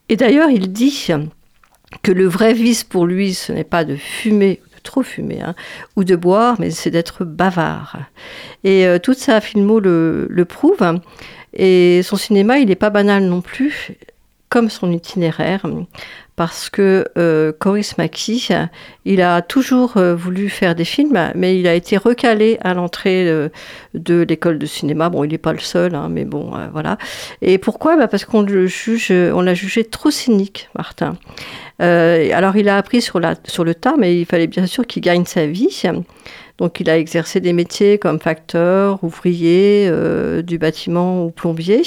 [0.08, 1.08] Et d'ailleurs, il dit
[2.02, 5.54] que le vrai vice pour lui, ce n'est pas de fumer, trop fumer, hein,
[5.96, 7.96] ou de boire, mais c'est d'être bavard.
[8.64, 11.00] Et euh, toute sa filmo le, le prouve.
[11.52, 13.92] Et son cinéma, il n'est pas banal non plus,
[14.48, 15.66] comme son itinéraire,
[16.40, 18.48] parce que euh, Coris Maki,
[19.04, 23.28] il a toujours euh, voulu faire des films, mais il a été recalé à l'entrée
[23.28, 23.50] euh,
[23.92, 25.10] de l'école de cinéma.
[25.10, 26.96] Bon, il n'est pas le seul, hein, mais bon, voilà.
[27.42, 27.96] Et pourquoi?
[27.96, 31.16] Bah, Parce qu'on le juge, on l'a jugé trop cynique, Martin.
[31.78, 35.26] Alors, il a appris sur, sur le tas, mais il fallait bien sûr qu'il gagne
[35.26, 35.82] sa vie.
[36.60, 41.82] Donc, il a exercé des métiers comme facteur, ouvrier euh, du bâtiment ou plombier.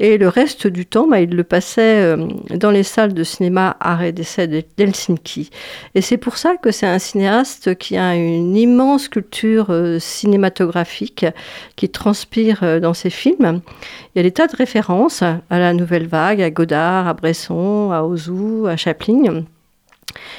[0.00, 3.74] Et le reste du temps, bah, il le passait euh, dans les salles de cinéma
[3.80, 5.48] art et d'essai de- d'Helsinki.
[5.94, 11.24] Et c'est pour ça que c'est un cinéaste qui a une immense culture euh, cinématographique
[11.76, 13.62] qui transpire dans ses films.
[14.14, 17.90] Il y a des tas de références à la Nouvelle Vague, à Godard, à Bresson,
[17.92, 19.44] à Ozu, à Chaplin.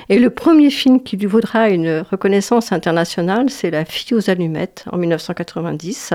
[0.10, 4.86] Et le premier film qui lui vaudra une reconnaissance internationale, c'est La fille aux allumettes
[4.92, 6.14] en 1990.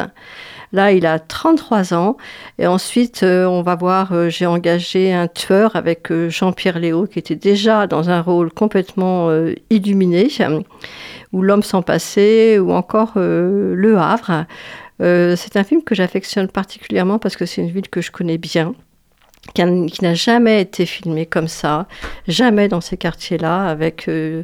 [0.73, 2.17] Là, il a 33 ans.
[2.59, 7.07] Et ensuite, euh, on va voir, euh, j'ai engagé un tueur avec euh, Jean-Pierre Léo,
[7.07, 9.31] qui était déjà dans un rôle complètement
[9.71, 10.29] illuminé,
[11.33, 14.47] ou L'homme sans passé, ou encore Le Havre.
[15.01, 18.75] C'est un film que j'affectionne particulièrement parce que c'est une ville que je connais bien
[19.55, 21.87] qui n'a jamais été filmé comme ça,
[22.27, 24.43] jamais dans ces quartiers-là, avec euh,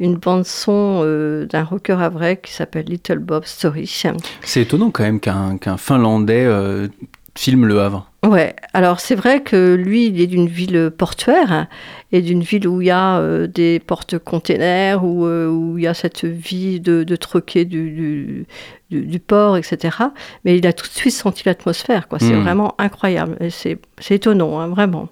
[0.00, 4.04] une bande son euh, d'un rocker à vrai qui s'appelle Little Bob Story.
[4.42, 6.88] C'est étonnant quand même qu'un qu'un Finlandais euh,
[7.36, 8.10] filme Le Havre.
[8.26, 11.68] Ouais, alors c'est vrai que lui, il est d'une ville portuaire
[12.12, 15.86] et d'une ville où il y a euh, des portes-containers, où, euh, où il y
[15.86, 18.46] a cette vie de, de troquer du, du,
[18.90, 19.96] du- du port, etc.
[20.44, 22.18] Mais il a tout de suite senti l'atmosphère, quoi.
[22.18, 22.42] C'est Mm.
[22.42, 23.36] vraiment incroyable.
[23.50, 23.78] C'est
[24.10, 25.08] étonnant, hein, vraiment.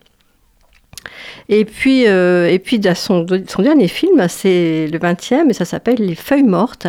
[1.48, 5.64] Et puis, euh, et puis dans son, son dernier film, c'est le 20e, et ça
[5.64, 6.86] s'appelle Les Feuilles Mortes.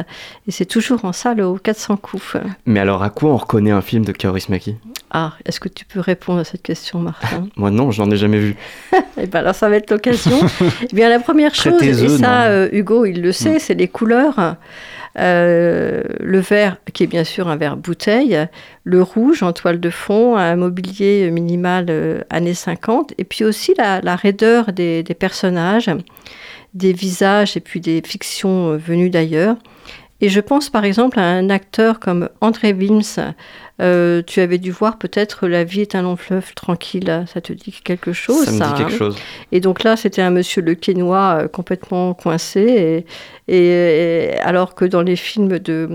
[0.47, 2.37] Et c'est toujours en salle au 400 coups.
[2.65, 4.75] Mais alors, à quoi on reconnaît un film de Kaurismäki
[5.11, 7.47] Ah, est-ce que tu peux répondre à cette question, Martin?
[7.55, 8.55] Moi, non, je n'en ai jamais vu.
[9.17, 10.37] Eh ben alors ça va être l'occasion.
[10.91, 14.57] eh bien la première chose, et ça euh, Hugo il le sait, c'est les couleurs.
[15.17, 18.37] Euh, le vert qui est bien sûr un vert bouteille,
[18.83, 23.73] le rouge en toile de fond, un mobilier minimal euh, années 50, et puis aussi
[23.77, 25.89] la, la raideur des, des personnages,
[26.73, 29.55] des visages et puis des fictions euh, venues d'ailleurs.
[30.21, 33.01] Et je pense par exemple à un acteur comme André Wilms.
[33.81, 37.25] Euh, tu avais dû voir peut-être La vie est un long fleuve tranquille.
[37.27, 39.17] Ça te dit quelque chose ça me dit hein quelque chose.
[39.51, 43.05] et donc là, c'était un monsieur le Quénois euh, complètement coincé.
[43.49, 45.89] Et, et- et alors que dans les films de,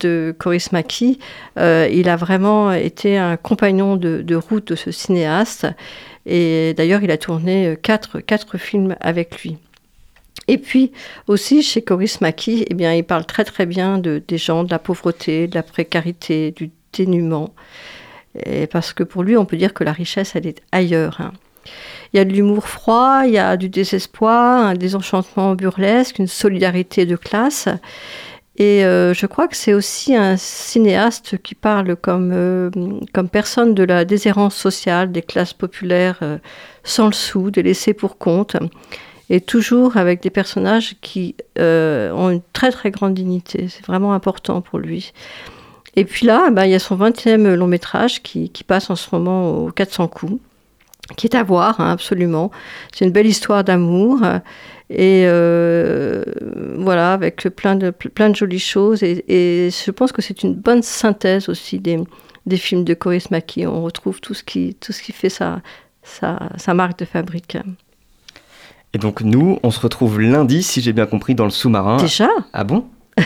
[0.00, 1.18] de Coris Maki,
[1.58, 5.66] euh, il a vraiment été un compagnon de, de route de ce cinéaste.
[6.26, 9.56] Et d'ailleurs, il a tourné quatre, quatre films avec lui.
[10.48, 10.92] Et puis
[11.26, 14.70] aussi chez Coris Maki, eh bien, il parle très très bien de, des gens, de
[14.70, 17.54] la pauvreté, de la précarité, du dénuement.
[18.70, 21.20] Parce que pour lui, on peut dire que la richesse, elle est ailleurs.
[21.20, 21.32] hein.
[22.12, 26.26] Il y a de l'humour froid, il y a du désespoir, un désenchantement burlesque, une
[26.26, 27.68] solidarité de classe.
[28.56, 32.70] Et euh, je crois que c'est aussi un cinéaste qui parle comme, euh,
[33.12, 36.38] comme personne de la déshérence sociale des classes populaires euh,
[36.84, 38.56] sans le sou, des laissés pour compte,
[39.30, 43.68] et toujours avec des personnages qui euh, ont une très très grande dignité.
[43.68, 45.12] C'est vraiment important pour lui.
[45.96, 49.08] Et puis là, ben, il y a son 20e long métrage qui, passe en ce
[49.12, 50.40] moment au 400 coups
[51.18, 52.50] qui est à voir, hein, absolument.
[52.92, 54.20] C'est une belle histoire d'amour.
[54.88, 56.24] Et euh,
[56.78, 59.02] voilà, avec plein de, plein de jolies choses.
[59.02, 59.22] Et,
[59.70, 61.98] je pense que c'est une bonne synthèse aussi des,
[62.56, 63.66] films de Coris Maki.
[63.66, 65.60] On retrouve tout ce qui, tout ce qui fait sa,
[66.02, 67.58] sa marque de fabrique.
[68.94, 71.96] Et donc, nous, on se retrouve lundi, si j'ai bien compris, dans le sous-marin.
[71.96, 72.28] Déjà?
[72.52, 72.84] Ah bon?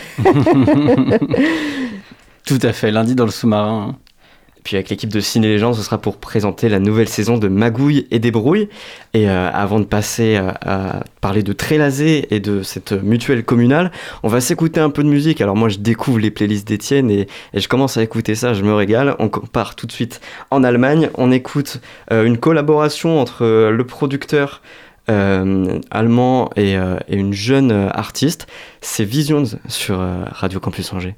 [2.45, 3.95] Tout à fait, lundi dans le sous-marin.
[4.63, 8.07] Puis avec l'équipe de Ciné Légende, ce sera pour présenter la nouvelle saison de Magouille
[8.11, 8.67] et des Brouilles.
[9.13, 13.91] Et euh, avant de passer euh, à parler de Trélazé et de cette mutuelle communale,
[14.23, 15.39] on va s'écouter un peu de musique.
[15.39, 18.63] Alors moi, je découvre les playlists d'Étienne et, et je commence à écouter ça, je
[18.63, 19.15] me régale.
[19.19, 20.19] On part tout de suite
[20.51, 21.09] en Allemagne.
[21.15, 21.79] On écoute
[22.11, 24.61] euh, une collaboration entre euh, le producteur
[25.09, 28.47] euh, allemand et, euh, et une jeune euh, artiste.
[28.81, 29.99] C'est Visions sur
[30.31, 31.15] Radio Campus Angers.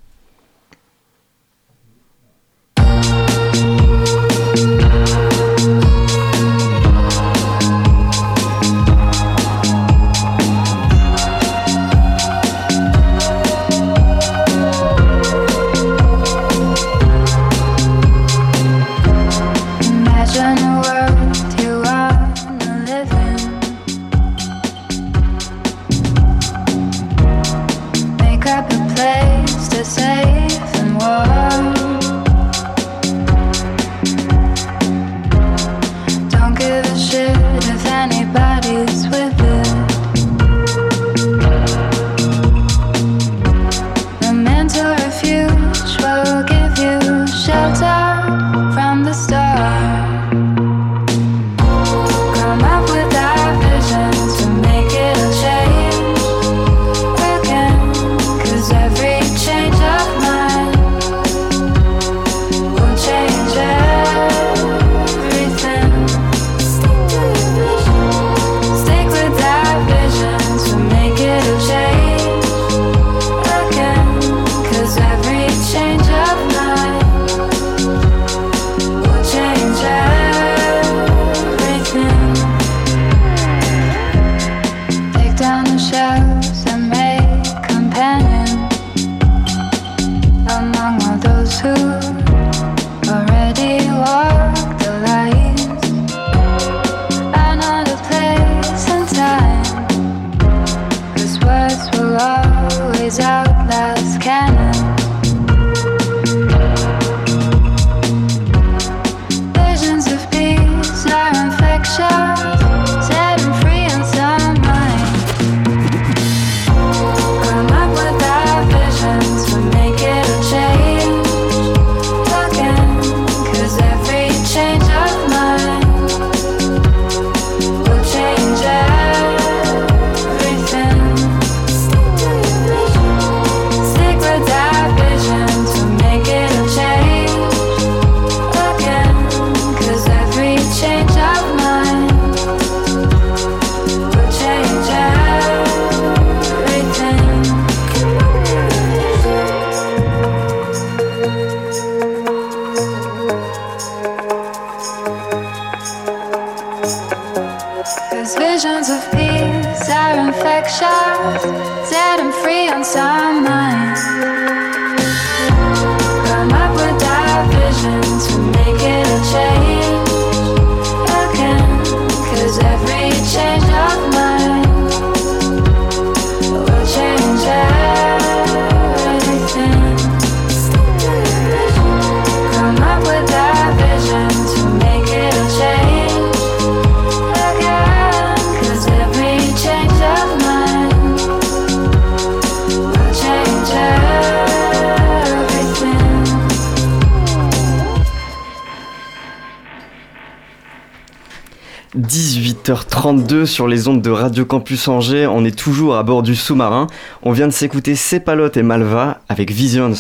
[203.02, 206.86] 18h32 sur les ondes de Radio Campus Angers, on est toujours à bord du sous-marin.
[207.24, 209.94] On vient de s'écouter Cepalote et Malva avec Visions.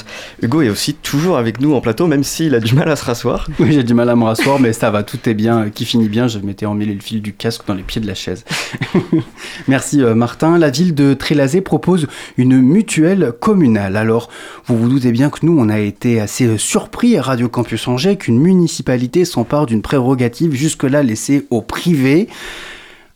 [0.44, 3.04] Hugo est aussi toujours avec nous en plateau, même s'il a du mal à se
[3.04, 3.48] rasseoir.
[3.60, 6.10] Oui, j'ai du mal à me rasseoir, mais ça va, tout est bien, qui finit
[6.10, 6.28] bien.
[6.28, 8.46] Je m'étais emmêlé le fil du casque dans les pieds de la chaise.
[9.68, 10.60] Merci euh, Martin.
[10.60, 13.98] La ville de Trélazé propose une mutuelle communale.
[13.98, 14.30] Alors,
[14.68, 17.88] vous vous doutez bien que nous, on a été assez euh, surpris à Radio Campus
[17.88, 22.28] Angers qu'une municipalité s'empare d'une prérogative jusque-là laissée au privé.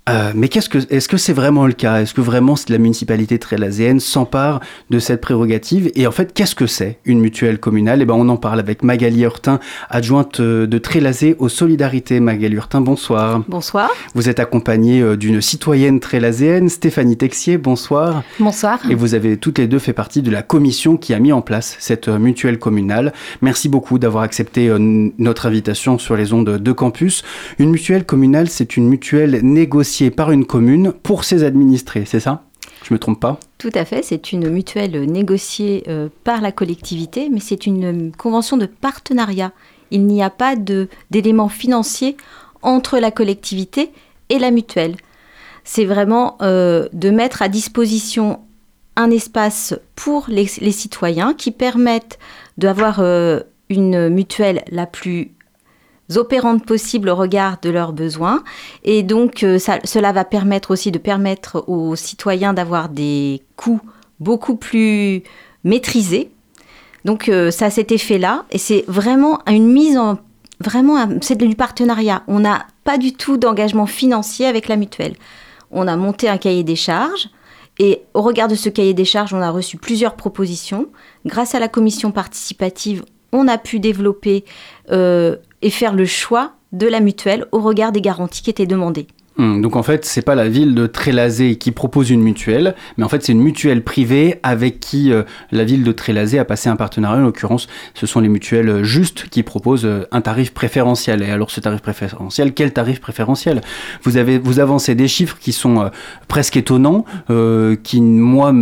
[0.07, 2.01] Euh, mais qu'est-ce que, est-ce que c'est vraiment le cas?
[2.01, 4.59] Est-ce que vraiment la municipalité trélazéenne s'empare
[4.91, 5.91] de cette prérogative?
[5.95, 8.03] Et en fait, qu'est-ce que c'est une mutuelle communale?
[8.03, 12.19] Eh ben, on en parle avec Magali Hurtin, adjointe euh, de Trélazé aux Solidarités.
[12.19, 13.43] Magali Hurtin, bonsoir.
[13.47, 13.89] Bonsoir.
[14.13, 18.21] Vous êtes accompagnée euh, d'une citoyenne trélazéenne, Stéphanie Texier, bonsoir.
[18.39, 18.79] Bonsoir.
[18.87, 21.41] Et vous avez toutes les deux fait partie de la commission qui a mis en
[21.41, 23.11] place cette euh, mutuelle communale.
[23.41, 24.71] Merci beaucoup d'avoir accepté
[25.17, 27.23] notre invitation sur les ondes de campus.
[27.57, 32.43] Une mutuelle communale, c'est une mutuelle négociée par une commune pour ses administrés, c'est ça?
[32.83, 33.39] Je me trompe pas?
[33.57, 38.11] Tout à fait, c'est une mutuelle négociée euh, par la collectivité, mais c'est une euh,
[38.17, 39.51] convention de partenariat.
[39.91, 40.55] Il n'y a pas
[41.09, 42.17] d'éléments financiers
[42.61, 43.91] entre la collectivité
[44.29, 44.97] et la mutuelle.
[45.63, 48.39] C'est vraiment euh, de mettre à disposition
[48.95, 52.17] un espace pour les, citoyens qui permettent
[52.57, 53.01] d'avoir
[53.69, 55.34] une mutuelle la plus
[56.13, 58.43] opérantes possibles au regard de leurs besoins.
[58.83, 63.81] Et donc, euh, cela va permettre aussi de permettre aux citoyens d'avoir des coûts
[64.19, 65.23] beaucoup plus
[65.63, 66.31] maîtrisés.
[67.03, 68.45] Donc, euh, ça a cet effet-là.
[68.51, 70.19] Et c'est vraiment une mise en...
[70.61, 72.23] Vraiment, c'est du partenariat.
[72.27, 75.15] On n'a pas du tout d'engagement financier avec la mutuelle.
[75.69, 77.29] On a monté un cahier des charges.
[77.77, 80.87] Et au regard de ce cahier des charges, on a reçu plusieurs propositions.
[81.25, 83.03] Grâce à la commission participative,
[83.33, 84.45] on a pu développer
[84.91, 85.35] euh,
[85.65, 89.07] et faire le choix de la mutuelle au regard des garanties qui étaient demandées.
[89.37, 93.03] Hum, donc en fait, c'est pas la ville de Trélazé qui propose une mutuelle, mais
[93.03, 96.69] en fait c'est une mutuelle privée avec qui euh, la ville de Trélazé a passé
[96.69, 97.21] un partenariat.
[97.21, 101.21] En l'occurrence, ce sont les mutuelles euh, justes qui proposent euh, un tarif préférentiel.
[101.21, 103.59] Et alors ce tarif préférentiel, quel tarif préférentiel?
[104.03, 105.89] Vous avez vous avancez des chiffres qui sont
[106.27, 107.05] presque étonnants,
[107.83, 108.53] qui moi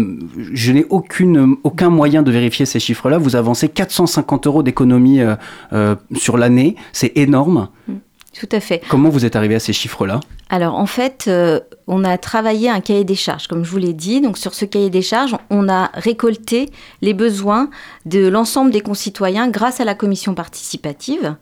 [0.54, 3.18] je n'ai aucune aucun moyen de vérifier ces chiffres-là.
[3.18, 5.20] Vous avancez 450 euros d'économie
[6.16, 7.70] sur l'année, c'est énorme.
[8.34, 8.82] Tout à fait.
[8.90, 10.20] Comment vous êtes arrivé à ces chiffres-là?
[10.50, 13.94] Alors en fait, euh, on a travaillé un cahier des charges, comme je vous l'ai
[13.94, 14.22] dit.
[14.22, 16.70] Donc sur ce cahier des charges, on a récolté
[17.02, 17.70] les besoins
[18.06, 21.36] de l'ensemble des concitoyens grâce à la commission participative.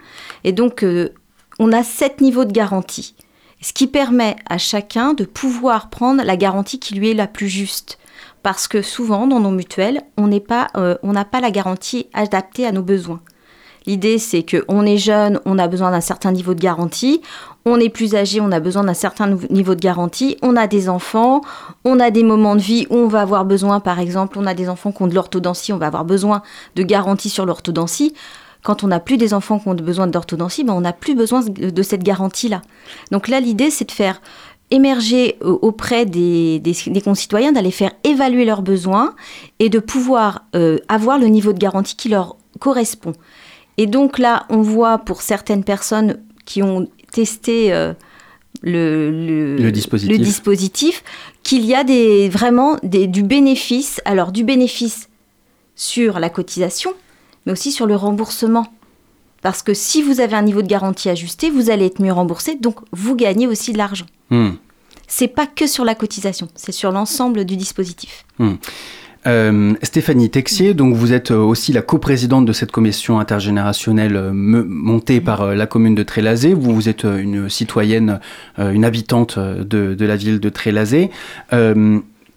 [0.44, 1.14] Et donc euh,
[1.60, 3.16] on a sept niveaux de garantie,
[3.62, 7.48] ce qui permet à chacun de pouvoir prendre la garantie qui lui est la plus
[7.48, 8.00] juste.
[8.44, 12.66] Parce que souvent, dans nos mutuelles, on pas, euh, on n'a pas la garantie adaptée
[12.66, 13.22] à nos besoins.
[13.88, 17.22] L'idée, c'est qu'on est jeune, on a besoin d'un certain niveau de garantie.
[17.66, 20.38] On est plus âgé, on a besoin d'un certain niveau de garantie.
[20.42, 21.42] On a des enfants,
[21.84, 24.54] on a des moments de vie où on va avoir besoin, par exemple, on a
[24.54, 26.44] des enfants qui ont de l'orthodontie, on va avoir besoin
[26.76, 28.14] de garantie sur l'orthodontie.
[28.64, 31.42] Quand on n'a plus des enfants qui ont besoin d'orthodontie, ben on n'a plus besoin
[31.44, 32.62] de cette garantie-là.
[33.10, 34.22] Donc là, l'idée, c'est de faire
[34.70, 36.62] émerger euh, auprès des
[37.04, 39.16] concitoyens, d'aller faire évaluer leurs besoins
[39.60, 43.14] et de pouvoir euh, avoir le niveau de garantie qui leur correspond.
[43.82, 47.94] Et donc là, on voit pour certaines personnes qui ont testé euh,
[48.62, 49.72] le, le,
[50.20, 51.04] Le dispositif.
[51.42, 55.10] qu'il y a des, vraiment des, du bénéfice, alors du bénéfice
[55.76, 56.94] sur la cotisation,
[57.48, 58.68] mais aussi sur le remboursement.
[59.42, 62.54] Parce que si vous avez un niveau de garantie ajusté, vous allez être mieux remboursé,
[62.54, 64.06] donc vous gagnez aussi de l'argent.
[64.30, 64.58] Hum.
[65.08, 68.26] C'est pas que sur la cotisation, c'est sur l'ensemble du dispositif.
[68.40, 68.60] Hum.
[69.28, 74.32] Euh, Stéphanie Texier, donc vous êtes euh, aussi la coprésidente de cette commission intergénérationnelle euh,
[74.34, 76.54] montée par la commune de Trélazé.
[76.56, 78.20] Vous, êtes une citoyenne,
[78.58, 81.12] une habitante de, la ville de Trélazé.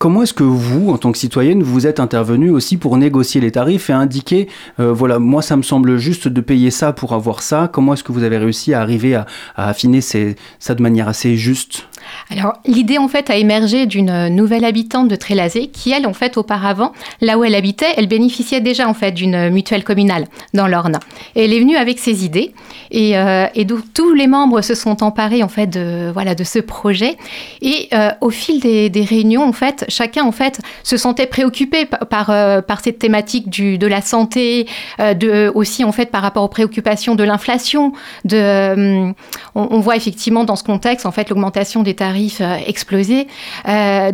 [0.04, 3.52] Comment est-ce que vous, en tant que citoyenne, vous êtes intervenue aussi pour négocier les
[3.52, 4.48] tarifs et indiquer,
[4.78, 7.70] euh, voilà, moi ça me semble juste de payer ça pour avoir ça.
[7.72, 9.24] Comment est-ce que vous avez réussi à arriver à,
[9.56, 11.86] affiner ça de manière assez juste?
[12.30, 16.36] Alors, l'idée, en fait, a émergé d'une nouvelle habitante de Trélazé qui, elle, en fait,
[16.36, 16.92] auparavant,
[17.22, 20.98] là où elle habitait, elle bénéficiait déjà, en fait, d'une mutuelle communale dans l'Orne.
[21.34, 22.52] Et elle est venue avec ses idées.
[22.90, 26.58] Et, euh, donc, tous les membres se sont emparés, en fait, de, voilà, de ce
[26.58, 27.16] projet.
[27.62, 31.88] Et euh, au fil des, des réunions, en fait, chacun en fait se sentait préoccupé
[32.28, 34.66] euh, par cette thématique du, de la santé,
[35.00, 37.92] euh, de aussi en fait par rapport aux préoccupations de l'inflation.
[38.32, 39.10] Euh,
[39.54, 43.26] on, voit effectivement dans ce contexte en fait l'augmentation des tarifs exploser.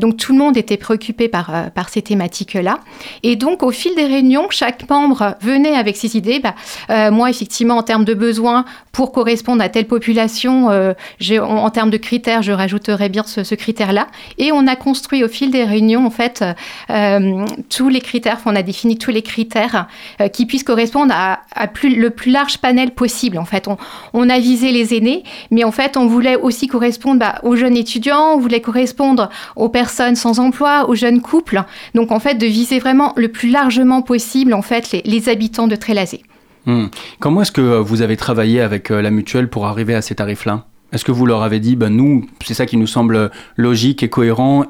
[0.01, 2.81] Donc tout le monde était préoccupé par par ces thématiques-là.
[3.23, 6.41] Et donc au fil des réunions, chaque membre venait avec ses idées.
[6.41, 11.97] Bah, moi effectivement en termes de besoins pour correspondre à telle population, en termes de
[11.97, 14.09] critères, je rajouterais bien ce, ce critère-là.
[14.39, 16.45] Et on a construit au fil des réunions, en fait,
[16.91, 19.87] euh, tous les critères, on a défini tous les critères
[20.21, 23.39] euh, qui puissent correspondre à, plus, le plus large panel possible.
[23.39, 23.77] En fait, on,
[24.13, 27.77] on a visé les aînés, mais en fait, on voulait aussi correspondre bah, aux jeunes
[27.77, 31.63] étudiants, on voulait correspondre aux personnes sans emploi, aux jeunes couples.
[31.95, 35.77] Donc, en fait, de viser vraiment le plus largement possible, en fait, les, habitants de
[35.77, 36.23] Trélazé.
[36.67, 36.87] Hmm.
[37.21, 40.67] Comment est-ce que euh, vous avez travaillé avec la mutuelle pour arriver à ces tarifs-là?
[40.93, 44.09] Est-ce que vous leur avez dit, ben, nous, c'est ça qui nous semble logique et
[44.09, 44.67] cohérent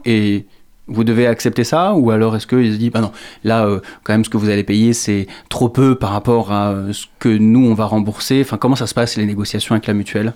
[0.87, 3.13] vous devez accepter ça Ou alors est-ce qu'ils se disent, ben non,
[3.45, 6.71] là, euh, quand même, ce que vous allez payer, c'est trop peu par rapport à
[6.71, 8.41] euh, ce que nous, on va rembourser.
[8.43, 10.33] Enfin, comment ça se passe, les négociations avec la mutuelle?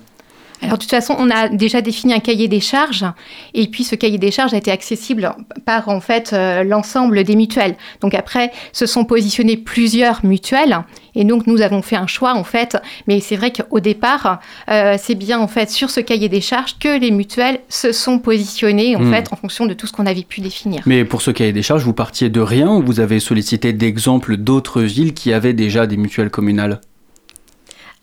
[0.61, 3.05] Alors, de toute façon, on a déjà défini un cahier des charges,
[3.53, 5.33] et puis ce cahier des charges a été accessible
[5.65, 7.75] par en fait euh, l'ensemble des mutuelles.
[8.01, 10.79] Donc après, se sont positionnés plusieurs mutuelles,
[11.15, 12.77] et donc nous avons fait un choix en fait.
[13.07, 14.39] Mais c'est vrai qu'au départ,
[14.69, 18.19] euh, c'est bien en fait sur ce cahier des charges que les mutuelles se sont
[18.19, 19.13] positionnées en Hmm.
[19.13, 20.81] fait en fonction de tout ce qu'on avait pu définir.
[20.85, 24.37] Mais pour ce cahier des charges, vous partiez de rien ou vous avez sollicité d'exemples
[24.37, 26.81] d'autres villes qui avaient déjà des mutuelles communales?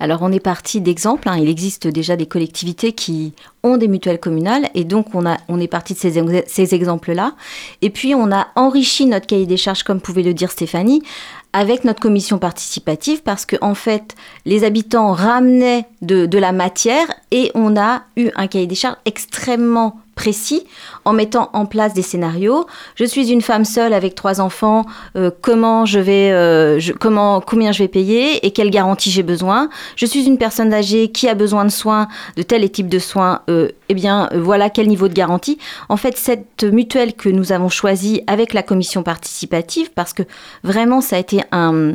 [0.03, 1.29] Alors on est parti d'exemples.
[1.29, 1.37] hein.
[1.39, 5.95] Il existe déjà des collectivités qui ont des mutuelles communales et donc on, est parti
[5.95, 7.35] de ces, ex- ces exemples-là.
[7.83, 11.05] Et puis on a enrichi notre cahier des charges, comme pouvait le dire Stéphanie,
[11.53, 17.53] avec notre commission participative parce que en fait les habitants ramenaient de la matière et
[17.55, 20.65] on a eu un cahier des charges extrêmement précis
[21.05, 22.67] en mettant en place des scénarios.
[22.97, 24.85] Je suis une femme seule avec trois enfants.
[25.17, 29.69] euh, comment je vais, euh, comment, combien je vais payer et quelle garantie j'ai besoin.
[29.97, 33.43] Je suis une personne âgée qui a besoin de soins, de tel type de soins.
[33.49, 35.59] euh, eh bien, euh, voilà quel niveau de garantie.
[35.89, 40.23] En fait, cette mutuelle que nous avons choisie avec la commission participative, parce que
[40.65, 41.95] vraiment, ça a été un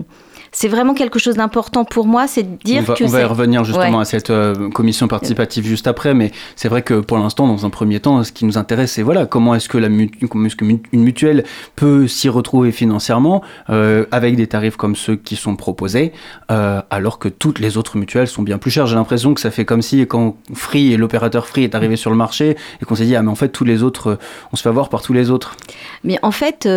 [0.51, 3.21] c'est vraiment quelque chose d'important pour moi, c'est de dire on va, que on va
[3.21, 4.01] y revenir justement Ouais.
[4.01, 7.69] à cette euh, commission participative juste après, mais c'est vrai que pour l'instant, dans un
[7.69, 11.03] premier temps, ce qui nous intéresse, c'est voilà, comment est-ce que, la mutu- que une
[11.03, 11.43] mutuelle
[11.75, 16.11] peut s'y retrouver financièrement euh, avec des tarifs comme ceux qui sont proposés,
[16.51, 18.87] euh, alors que toutes les autres mutuelles sont bien plus chères.
[18.87, 22.09] J'ai l'impression que ça fait comme si quand Free et l'opérateur Free est arrivé sur
[22.11, 24.17] le marché et qu'on s'est dit ah mais en fait tous les autres,
[24.51, 25.55] on se fait avoir par tous les autres.
[26.03, 26.67] Mais en fait,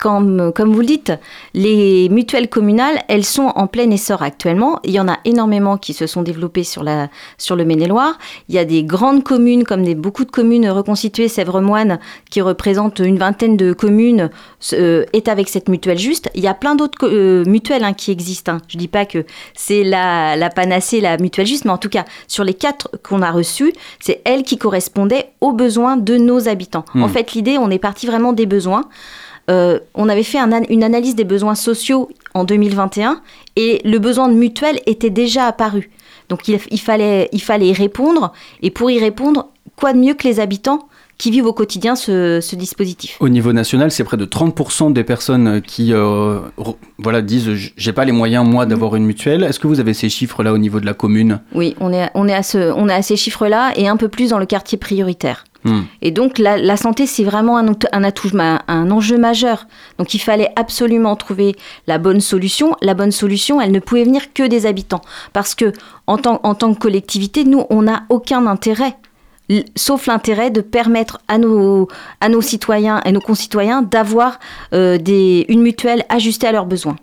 [0.00, 1.12] comme, comme vous le dites,
[1.54, 4.80] les mutuelles communales, elles sont en plein essor actuellement.
[4.82, 8.18] Il y en a énormément qui se sont développées sur, la, sur le Maine-et-Loire.
[8.48, 11.98] Il y a des grandes communes, comme des, beaucoup de communes reconstituées, Sèvres-Moine,
[12.30, 14.30] qui représente une vingtaine de communes,
[14.72, 16.30] euh, est avec cette mutuelle juste.
[16.34, 18.52] Il y a plein d'autres euh, mutuelles hein, qui existent.
[18.52, 18.58] hein.
[18.68, 21.90] Je ne dis pas que c'est la, la panacée, la mutuelle juste, mais en tout
[21.90, 26.48] cas, sur les quatre qu'on a reçues, c'est elle qui correspondait aux besoins de nos
[26.48, 26.84] habitants.
[26.94, 27.02] Hmm.
[27.02, 28.88] En fait, l'idée, on est parti vraiment des besoins.
[29.48, 33.20] Euh, on avait fait un une analyse des besoins sociaux en 2021
[33.56, 35.90] et le besoin de mutuelle était déjà apparu.
[36.28, 38.32] Donc il, il fallait, il fallait y répondre
[38.62, 40.88] et pour y répondre, quoi de mieux que les habitants
[41.18, 43.16] qui vivent au quotidien ce, ce dispositif?
[43.20, 46.38] Au niveau national, c'est près de 30% des personnes qui euh,
[46.98, 49.42] voilà, disent j'ai pas les moyens moi d'avoir une mutuelle.
[49.42, 51.40] Est-ce que vous avez ces chiffres-là au niveau de la commune?
[51.52, 54.08] Oui, on est, on est, à, ce, on est à ces chiffres-là et un peu
[54.08, 55.44] plus dans le quartier prioritaire.
[55.64, 55.82] Hmm.
[56.00, 59.66] Et donc la, santé, c'est vraiment un, enjeu majeur.
[59.98, 61.56] Donc il fallait absolument trouver
[61.86, 62.76] la bonne solution.
[62.82, 65.02] La bonne solution, elle ne pouvait venir que des habitants.
[65.32, 65.72] Parce que
[66.06, 68.96] en tant, que collectivité, nous, on n'a aucun intérêt.
[69.76, 71.88] Sauf l'intérêt de permettre à nos,
[72.40, 74.38] citoyens et nos concitoyens d'avoir
[74.72, 74.96] euh,
[75.48, 76.96] une mutuelle ajustée à leurs besoins.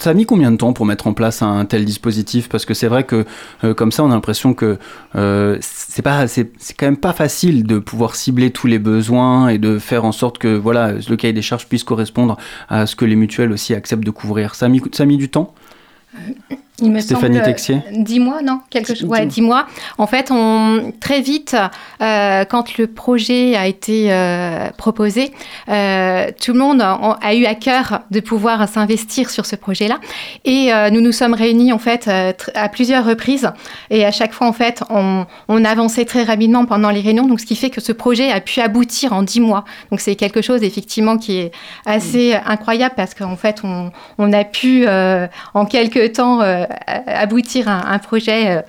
[0.00, 2.48] Ça a mis combien de temps pour mettre en place un tel dispositif?
[2.48, 3.26] Parce que c'est vrai que
[3.64, 4.78] euh, comme ça, on a l'impression que
[5.16, 9.58] euh, c'est pas, c'est quand même pas facile de pouvoir cibler tous les besoins et
[9.58, 12.36] de faire en sorte que voilà, le cahier des charges puisse correspondre
[12.68, 14.54] à ce que les mutuelles aussi acceptent de couvrir.
[14.54, 15.52] Ça a mis, ça a mis du temps?
[16.80, 19.08] Il me Stéphanie semble, Texier Dix mois, non Quelque chose.
[19.08, 19.66] Ouais, dix mois.
[19.98, 21.56] En fait, on très vite,
[22.00, 25.32] euh, quand le projet a été euh, proposé,
[25.68, 29.98] euh, tout le monde a, a eu à cœur de pouvoir s'investir sur ce projet-là.
[30.44, 33.50] Et euh, nous nous sommes réunis en fait euh, à plusieurs reprises.
[33.90, 37.26] Et à chaque fois, en fait, on, on avançait très rapidement pendant les réunions.
[37.26, 39.64] Donc, ce qui fait que ce projet a pu aboutir en dix mois.
[39.90, 41.52] Donc, c'est quelque chose effectivement qui est
[41.86, 46.66] assez incroyable parce qu'en fait, on, on a pu euh, en quelques temps euh,
[47.06, 48.62] aboutir à un projet euh,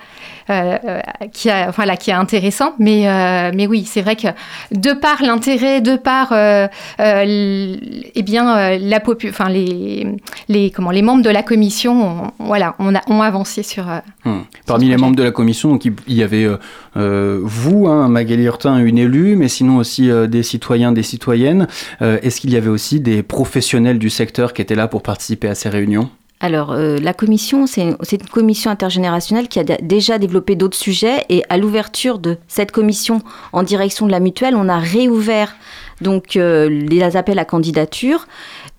[0.50, 1.00] euh,
[1.32, 2.74] qui, a, voilà, qui est intéressant.
[2.78, 4.28] Mais, euh, mais oui, c'est vrai que
[4.72, 6.66] de par l'intérêt, de par euh,
[7.00, 7.76] euh,
[8.14, 10.06] eh bien, euh, la enfin, les,
[10.48, 13.88] les, comment, les membres de la commission ont, voilà, on a, ont avancé sur.
[13.88, 14.40] euh, Hmm.
[14.66, 16.58] Parmi les membres de la commission, donc, il y avait euh,
[16.98, 21.68] euh, vous, hein, Magali Hurtin, une élue, mais sinon aussi euh, des citoyens, des citoyennes.
[22.02, 25.48] Euh, Est-ce qu'il y avait aussi des professionnels du secteur qui étaient là pour participer
[25.48, 26.10] à ces réunions?
[26.42, 27.96] Alors, euh, la commission, c'est une
[28.32, 31.26] commission intergénérationnelle qui a déjà développé d'autres sujets.
[31.28, 33.20] Et à l'ouverture de cette commission
[33.52, 35.54] en direction de la mutuelle, on a réouvert
[36.00, 38.26] donc euh, les appels à candidature.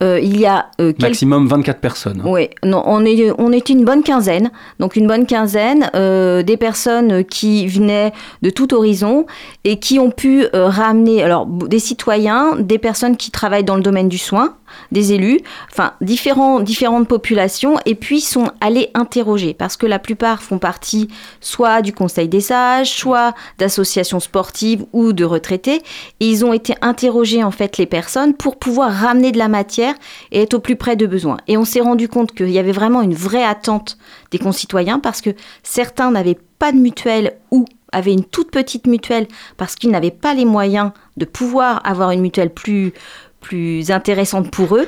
[0.02, 2.22] Euh, il y a euh, quelques- Maximum 24 personnes.
[2.26, 4.52] oui, non, on, est, on était une bonne quinzaine.
[4.80, 9.26] Donc une bonne quinzaine, euh, des personnes qui venaient de tout horizon
[9.64, 13.82] et qui ont pu euh, ramener alors des citoyens, des personnes qui travaillent dans le
[13.84, 14.56] domaine du soin,
[14.92, 15.40] des élus,
[15.72, 21.10] enfin différents, différentes populations et puis sont allés interroger parce que la plupart font partie
[21.42, 25.82] soit du Conseil des sages, soit d'associations sportives ou de retraités
[26.22, 29.91] et ils ont été interrogés en fait les personnes pour pouvoir ramener de la matière
[30.32, 31.38] et être au plus près de besoins.
[31.48, 33.98] Et on s'est rendu compte qu'il y avait vraiment une vraie attente
[34.32, 35.32] des concitoyens parce que
[35.64, 39.28] certains n'avaient pas de mutuelle ou avaient une toute petite mutuelle
[39.58, 42.94] parce qu'ils n'avaient pas les moyens de pouvoir avoir une mutuelle plus,
[43.42, 44.86] plus intéressante pour eux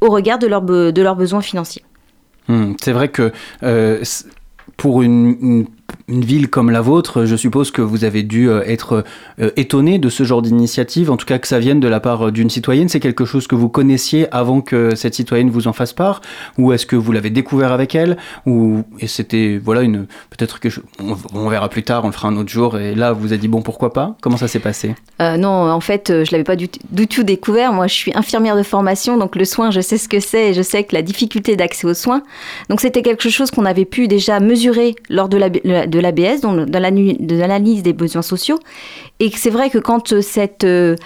[0.00, 1.82] au regard de, leurs be- de leurs besoins financiers.
[2.48, 3.32] Hmm, C'est vrai que
[3.62, 4.02] euh,
[4.76, 5.66] pour une-
[6.08, 9.04] une ville comme la vôtre, je suppose que vous avez dû euh, être
[9.40, 12.28] euh, étonné de ce genre d'initiative, en tout cas que ça vienne de la part
[12.28, 12.88] euh, d'une citoyenne.
[12.88, 16.20] C'est quelque chose que vous connaissiez avant que cette citoyenne vous en fasse part,
[16.58, 20.70] ou est-ce que vous l'avez découvert avec elle, ou et c'était voilà une peut-être que
[20.70, 20.80] je-
[21.34, 23.48] on, verra plus tard, on le fera un autre jour, et là vous avez dit
[23.48, 24.16] bon pourquoi pas?
[24.20, 24.94] Comment ça s'est passé?
[25.18, 27.72] Non, en fait, je l'avais pas du, tout découvert.
[27.72, 30.62] Moi, je suis infirmière de formation, donc le soin, je sais ce que c'est je
[30.62, 32.22] sais que la difficulté d'accès aux soins.
[32.68, 35.48] Donc, c'était quelque chose qu'on avait pu déjà mesurer lors de la
[36.66, 38.58] de l'anu- de l'analyse des besoins sociaux.
[39.20, 40.96] Et c'est vrai que quand euh, cette euh,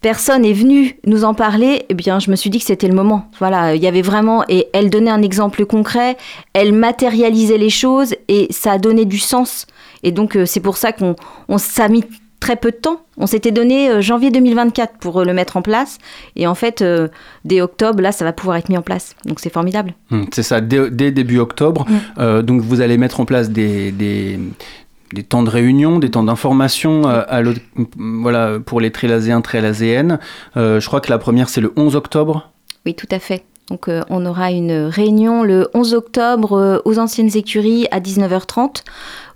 [0.00, 2.94] personne est venue nous en parler, eh bien, je me suis dit que c'était le
[2.94, 3.28] moment.
[3.38, 6.16] Voilà, il y avait vraiment, et elle donnait un exemple concret,
[6.52, 9.66] elle matérialisait les choses et ça a donné du sens.
[10.02, 11.16] Et donc, euh, c'est pour ça qu'on
[11.48, 11.58] on,
[12.40, 13.00] très peu de temps.
[13.16, 15.98] On s'était donné euh, janvier 2024 pour euh, le mettre en place.
[16.36, 17.08] Et en fait, euh,
[17.44, 19.14] dès octobre, là, ça va pouvoir être mis en place.
[19.24, 19.94] Donc, c'est formidable.
[20.10, 21.86] Hmm, C'est ça, dès, dès début octobre.
[22.18, 24.38] Euh, donc vous allez mettre en place des, des,
[25.12, 27.60] des temps de réunion, des temps d'information euh, l'autre-
[27.96, 30.18] voilà, pour les trélaséens, trélaséennes.
[30.54, 32.50] Je crois que la première, c'est le 11 octobre.
[32.84, 33.44] Oui, tout à fait.
[33.70, 38.84] Donc, euh, on aura une réunion le 11 octobre euh, aux anciennes écuries à 19h30,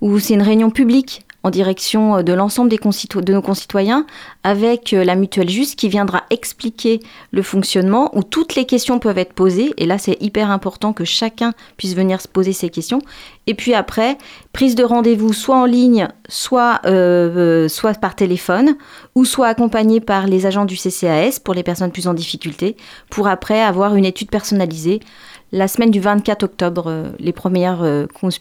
[0.02, 4.06] où c'est une réunion publique en direction euh, de l'ensemble de nos concitoyens,
[4.42, 9.18] avec euh, la mutuelle juste qui viendra expliquer le fonctionnement, où toutes les questions peuvent
[9.18, 9.72] être posées.
[9.76, 13.00] Et là, c'est hyper important que chacun puisse venir se poser ces questions.
[13.50, 14.16] Et puis après,
[14.52, 18.76] prise de rendez-vous soit en ligne, soit, euh, euh, soit par téléphone,
[19.16, 22.76] ou soit accompagné par les agents du CCAS pour les personnes plus en difficulté,
[23.10, 25.00] pour après avoir une étude personnalisée.
[25.50, 27.82] La semaine du 24 octobre, euh, les premières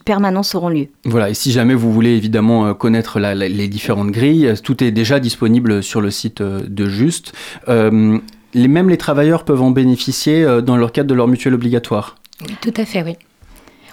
[0.06, 0.90] permanences auront lieu.
[1.06, 4.92] Voilà, et si jamais vous voulez évidemment connaître la- la- les différentes grilles, tout est
[4.92, 7.34] déjà disponible sur le site de Juste.
[7.68, 8.20] Euh,
[8.54, 12.16] les, même les travailleurs peuvent en bénéficier dans leur cadre de leur mutuelle obligatoire.
[12.48, 13.16] Oui, tout à fait, oui.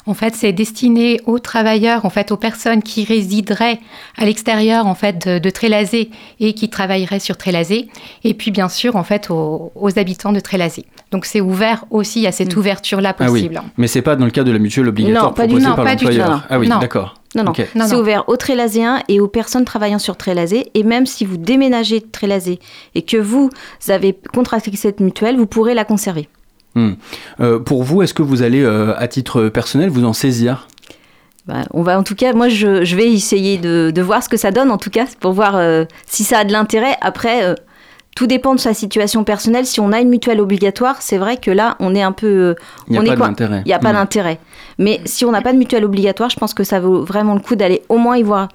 [0.09, 3.80] En fait, c'est destiné aux travailleurs, en fait, aux personnes qui résideraient
[4.16, 7.88] à l'extérieur, en fait, de, de Trélazé et qui travailleraient sur Trélazé.
[8.22, 10.84] Et puis, bien sûr, en fait, aux, aux habitants de Trélazé.
[11.11, 13.62] Donc, c'est ouvert aussi à cette ouverture-là Ah oui, possible.
[13.76, 15.74] mais c'est pas dans le cadre de la mutuelle obligatoire Non, pas du- proposée non,
[15.76, 16.30] par pas du tout, l'employeur.
[16.36, 16.42] non.
[16.50, 16.78] Ah oui, Non.
[16.78, 17.14] d'accord.
[17.34, 17.66] Non, non, Ok.
[17.74, 20.70] c'est ouvert aux Trélaséens et aux personnes travaillant sur Trélazé.
[20.74, 22.61] Et même si vous déménagez de Trélazé
[22.94, 23.50] et que vous
[23.88, 26.28] avez contracté cette mutuelle, vous pourrez la conserver.
[26.76, 26.92] Hmm.
[27.40, 30.68] Euh, pour vous, est-ce que vous allez, euh, à titre personnel, vous en saisir?
[31.46, 34.28] Bah, on va en tout cas, moi je, je vais essayer de, de voir ce
[34.28, 36.96] que ça donne en tout cas pour voir euh, si ça a de l'intérêt.
[37.00, 37.54] Après,
[38.14, 39.64] tout dépend de sa situation personnelle.
[39.64, 42.56] Si on a une mutuelle obligatoire, c'est vrai que là on est un peu.
[42.88, 43.62] Il n'y a pas d'intérêt.
[43.64, 44.38] Il n'y a pas d'intérêt.
[44.78, 47.40] Mais si on n'a pas de mutuelle obligatoire, je pense que ça vaut vraiment le
[47.40, 48.48] coup d'aller au moins y voir.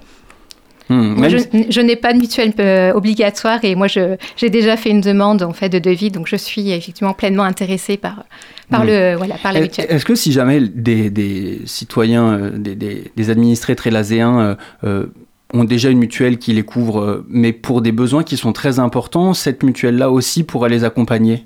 [0.92, 1.38] Hmm, Moi, je,
[1.70, 5.54] je n'ai pas de mutuelle euh, obligatoire et moi, j'ai déjà fait une demande en
[5.54, 8.26] fait de devis, donc je suis effectivement pleinement intéressée par,
[8.70, 8.88] par Hmm.
[8.88, 9.86] le voilà par la mutuelle.
[9.90, 15.06] Est-ce que si jamais des, des citoyens, euh, des, des- des administrés trélaséens euh, euh,
[15.54, 19.34] ont déjà une mutuelle qui les couvre, mais pour des besoins qui sont très importants,
[19.34, 21.46] cette mutuelle-là aussi pourra les accompagner?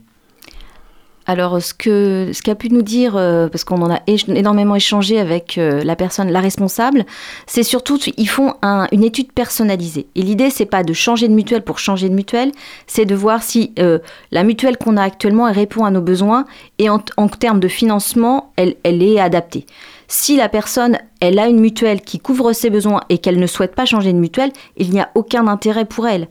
[1.27, 5.19] Alors, ce que ce qu'a pu nous dire, euh, parce qu'on en a énormément échangé
[5.19, 7.03] avec euh, la personne, la responsable,
[7.47, 10.05] c'est surtout ils font un- une étude personnalisée.
[10.15, 12.51] Et l'idée, c'est pas de changer de mutuelle pour changer de mutuelle,
[12.85, 13.97] c'est de voir si euh,
[14.31, 16.45] la mutuelle qu'on a actuellement elle répond à nos besoins
[16.77, 19.65] et en, termes de financement, elle est adaptée.
[20.07, 23.73] Si la personne, elle a une mutuelle qui couvre ses besoins et qu'elle ne souhaite
[23.73, 26.27] pas changer de mutuelle, il n'y a aucun intérêt pour elle.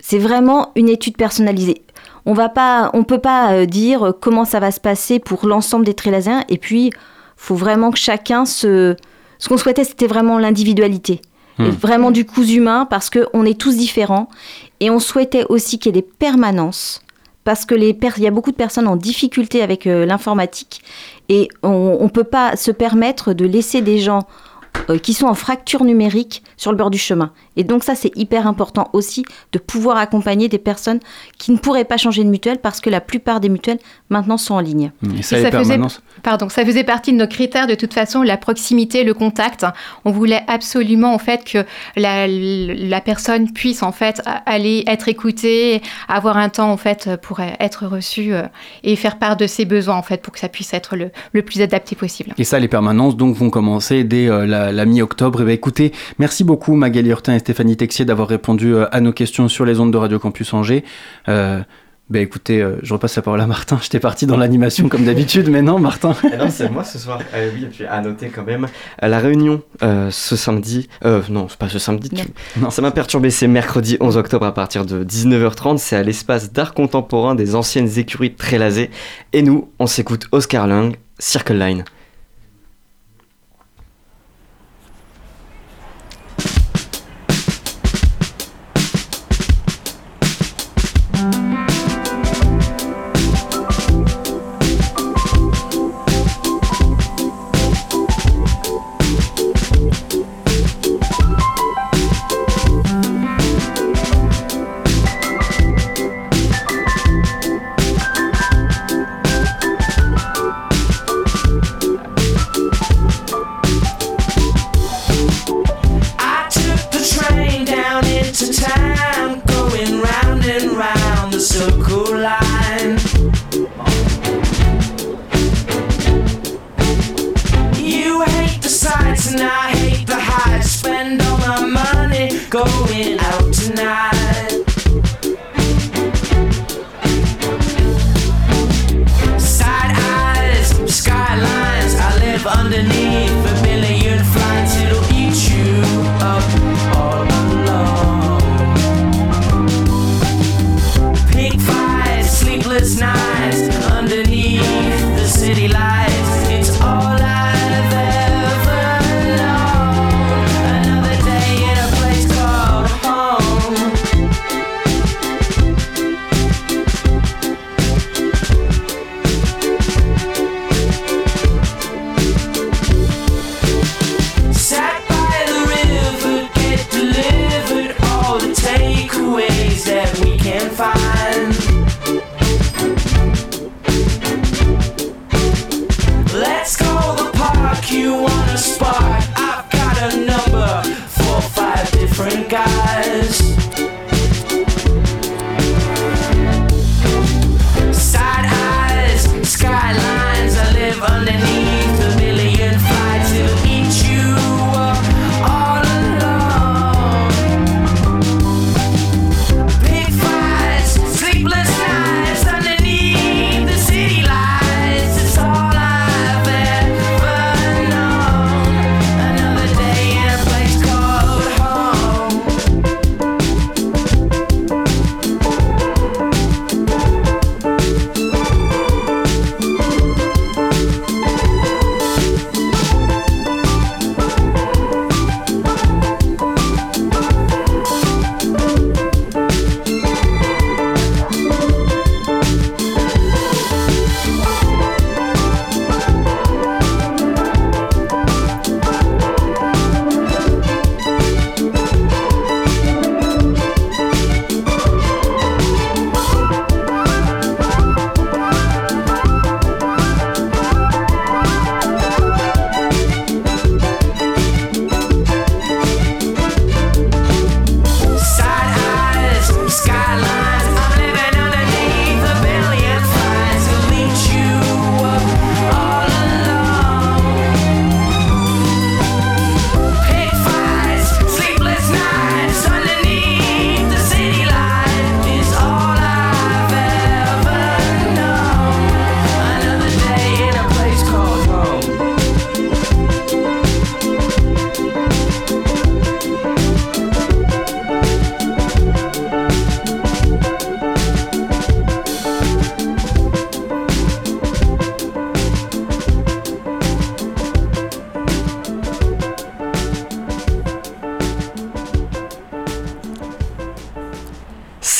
[0.00, 1.82] C'est vraiment une étude personnalisée.
[2.26, 5.84] On va pas, on peut pas euh, dire comment ça va se passer pour l'ensemble
[5.84, 6.44] des Trélaséens.
[6.48, 6.90] Et puis,
[7.36, 8.96] faut vraiment que chacun se.
[9.38, 11.20] Ce qu'on souhaitait, c'était vraiment l'individualité.
[11.60, 14.28] Et vraiment du cousu humain, parce que on est tous différents.
[14.78, 17.02] Et on souhaitait aussi qu'il y ait des permanences,
[17.42, 20.82] parce que les il y a beaucoup de personnes en difficulté avec euh, l'informatique,
[21.28, 24.28] et on, on peut pas se permettre de laisser des gens
[24.90, 27.32] euh, qui sont en fracture numérique sur le bord du chemin.
[27.56, 31.00] Et donc ça, c'est hyper important aussi de pouvoir accompagner des personnes
[31.38, 34.54] qui ne pourraient pas changer de mutuelle parce que la plupart des mutuelles maintenant sont
[34.54, 34.92] en ligne.
[35.02, 35.78] Et Et ça faisait,
[36.22, 39.66] pardon, ça faisait partie de nos critères de toute façon, la proximité, le contact.
[40.04, 41.64] On voulait absolument en fait que
[41.96, 47.40] la, la personne puisse en fait aller être écoutée, avoir un temps en fait pour
[47.40, 48.42] être reçue euh,
[48.84, 51.42] et faire part de ses besoins en fait pour que ça puisse être le, le
[51.42, 52.32] plus adapté possible.
[52.38, 55.40] Et ça, les permanences donc vont commencer dès euh, la, la mi-octobre.
[55.42, 59.12] Et ben écoutez, merci beaucoup Magali Hurtin et Stéphanie Texier d'avoir répondu euh, à nos
[59.12, 60.84] questions sur les ondes de Radio Campus Angers.
[61.28, 61.60] Euh,
[62.10, 63.78] ben écoutez, euh, je repasse la parole à Martin.
[63.82, 66.14] J'étais parti dans l'animation comme d'habitude, mais non, Martin.
[66.32, 67.18] Eh non, c'est moi ce soir.
[67.34, 68.66] Euh, oui, et puis à noter quand même,
[68.98, 70.88] à la réunion euh, ce samedi,
[71.28, 72.24] non, c'est pas ce samedi, tu-
[72.70, 76.72] ça m'a perturbé, c'est mercredi 11 octobre à partir de 19h30, c'est à l'espace d'art
[76.72, 78.88] contemporain des anciennes écuries de Trélazé.
[79.34, 81.84] Et nous, on s'écoute Oscar Lang, Circle Line.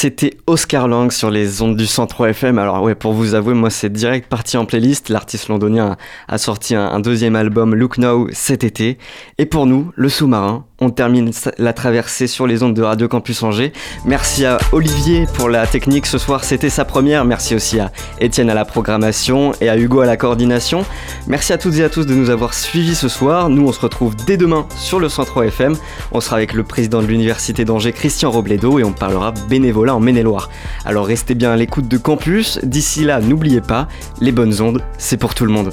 [0.09, 2.59] C'était Oscar Lang sur les ondes du 103 FM.
[2.59, 5.11] Alors ouais, pour vous avouer, moi c'est direct parti en playlist.
[5.11, 5.99] L'artiste londonien
[6.29, 8.97] a, sorti un, un deuxième album, Look Now, cet été.
[9.37, 13.43] Et pour nous, le sous-marin, on termine la traversée sur les ondes de Radio Campus
[13.43, 13.73] Angers.
[14.05, 17.25] Merci à Olivier pour la technique ce soir, c'était sa première.
[17.25, 20.85] Merci aussi à Étienne à la programmation et à Hugo à la coordination.
[21.27, 23.49] Merci à toutes et à tous de nous avoir suivis ce soir.
[23.49, 25.77] Nous, on se retrouve dès demain sur le 103 FM.
[26.13, 30.01] On sera avec le président de l'Université d'Angers, Christian Robledo, et on parlera bénévolat en
[30.01, 30.49] Maine-et-Loire.
[30.85, 32.61] Alors restez bien à l'écoute de Campus.
[32.63, 33.89] D'ici là, n'oubliez pas,
[34.21, 35.73] les bonnes ondes, c'est pour tout le monde.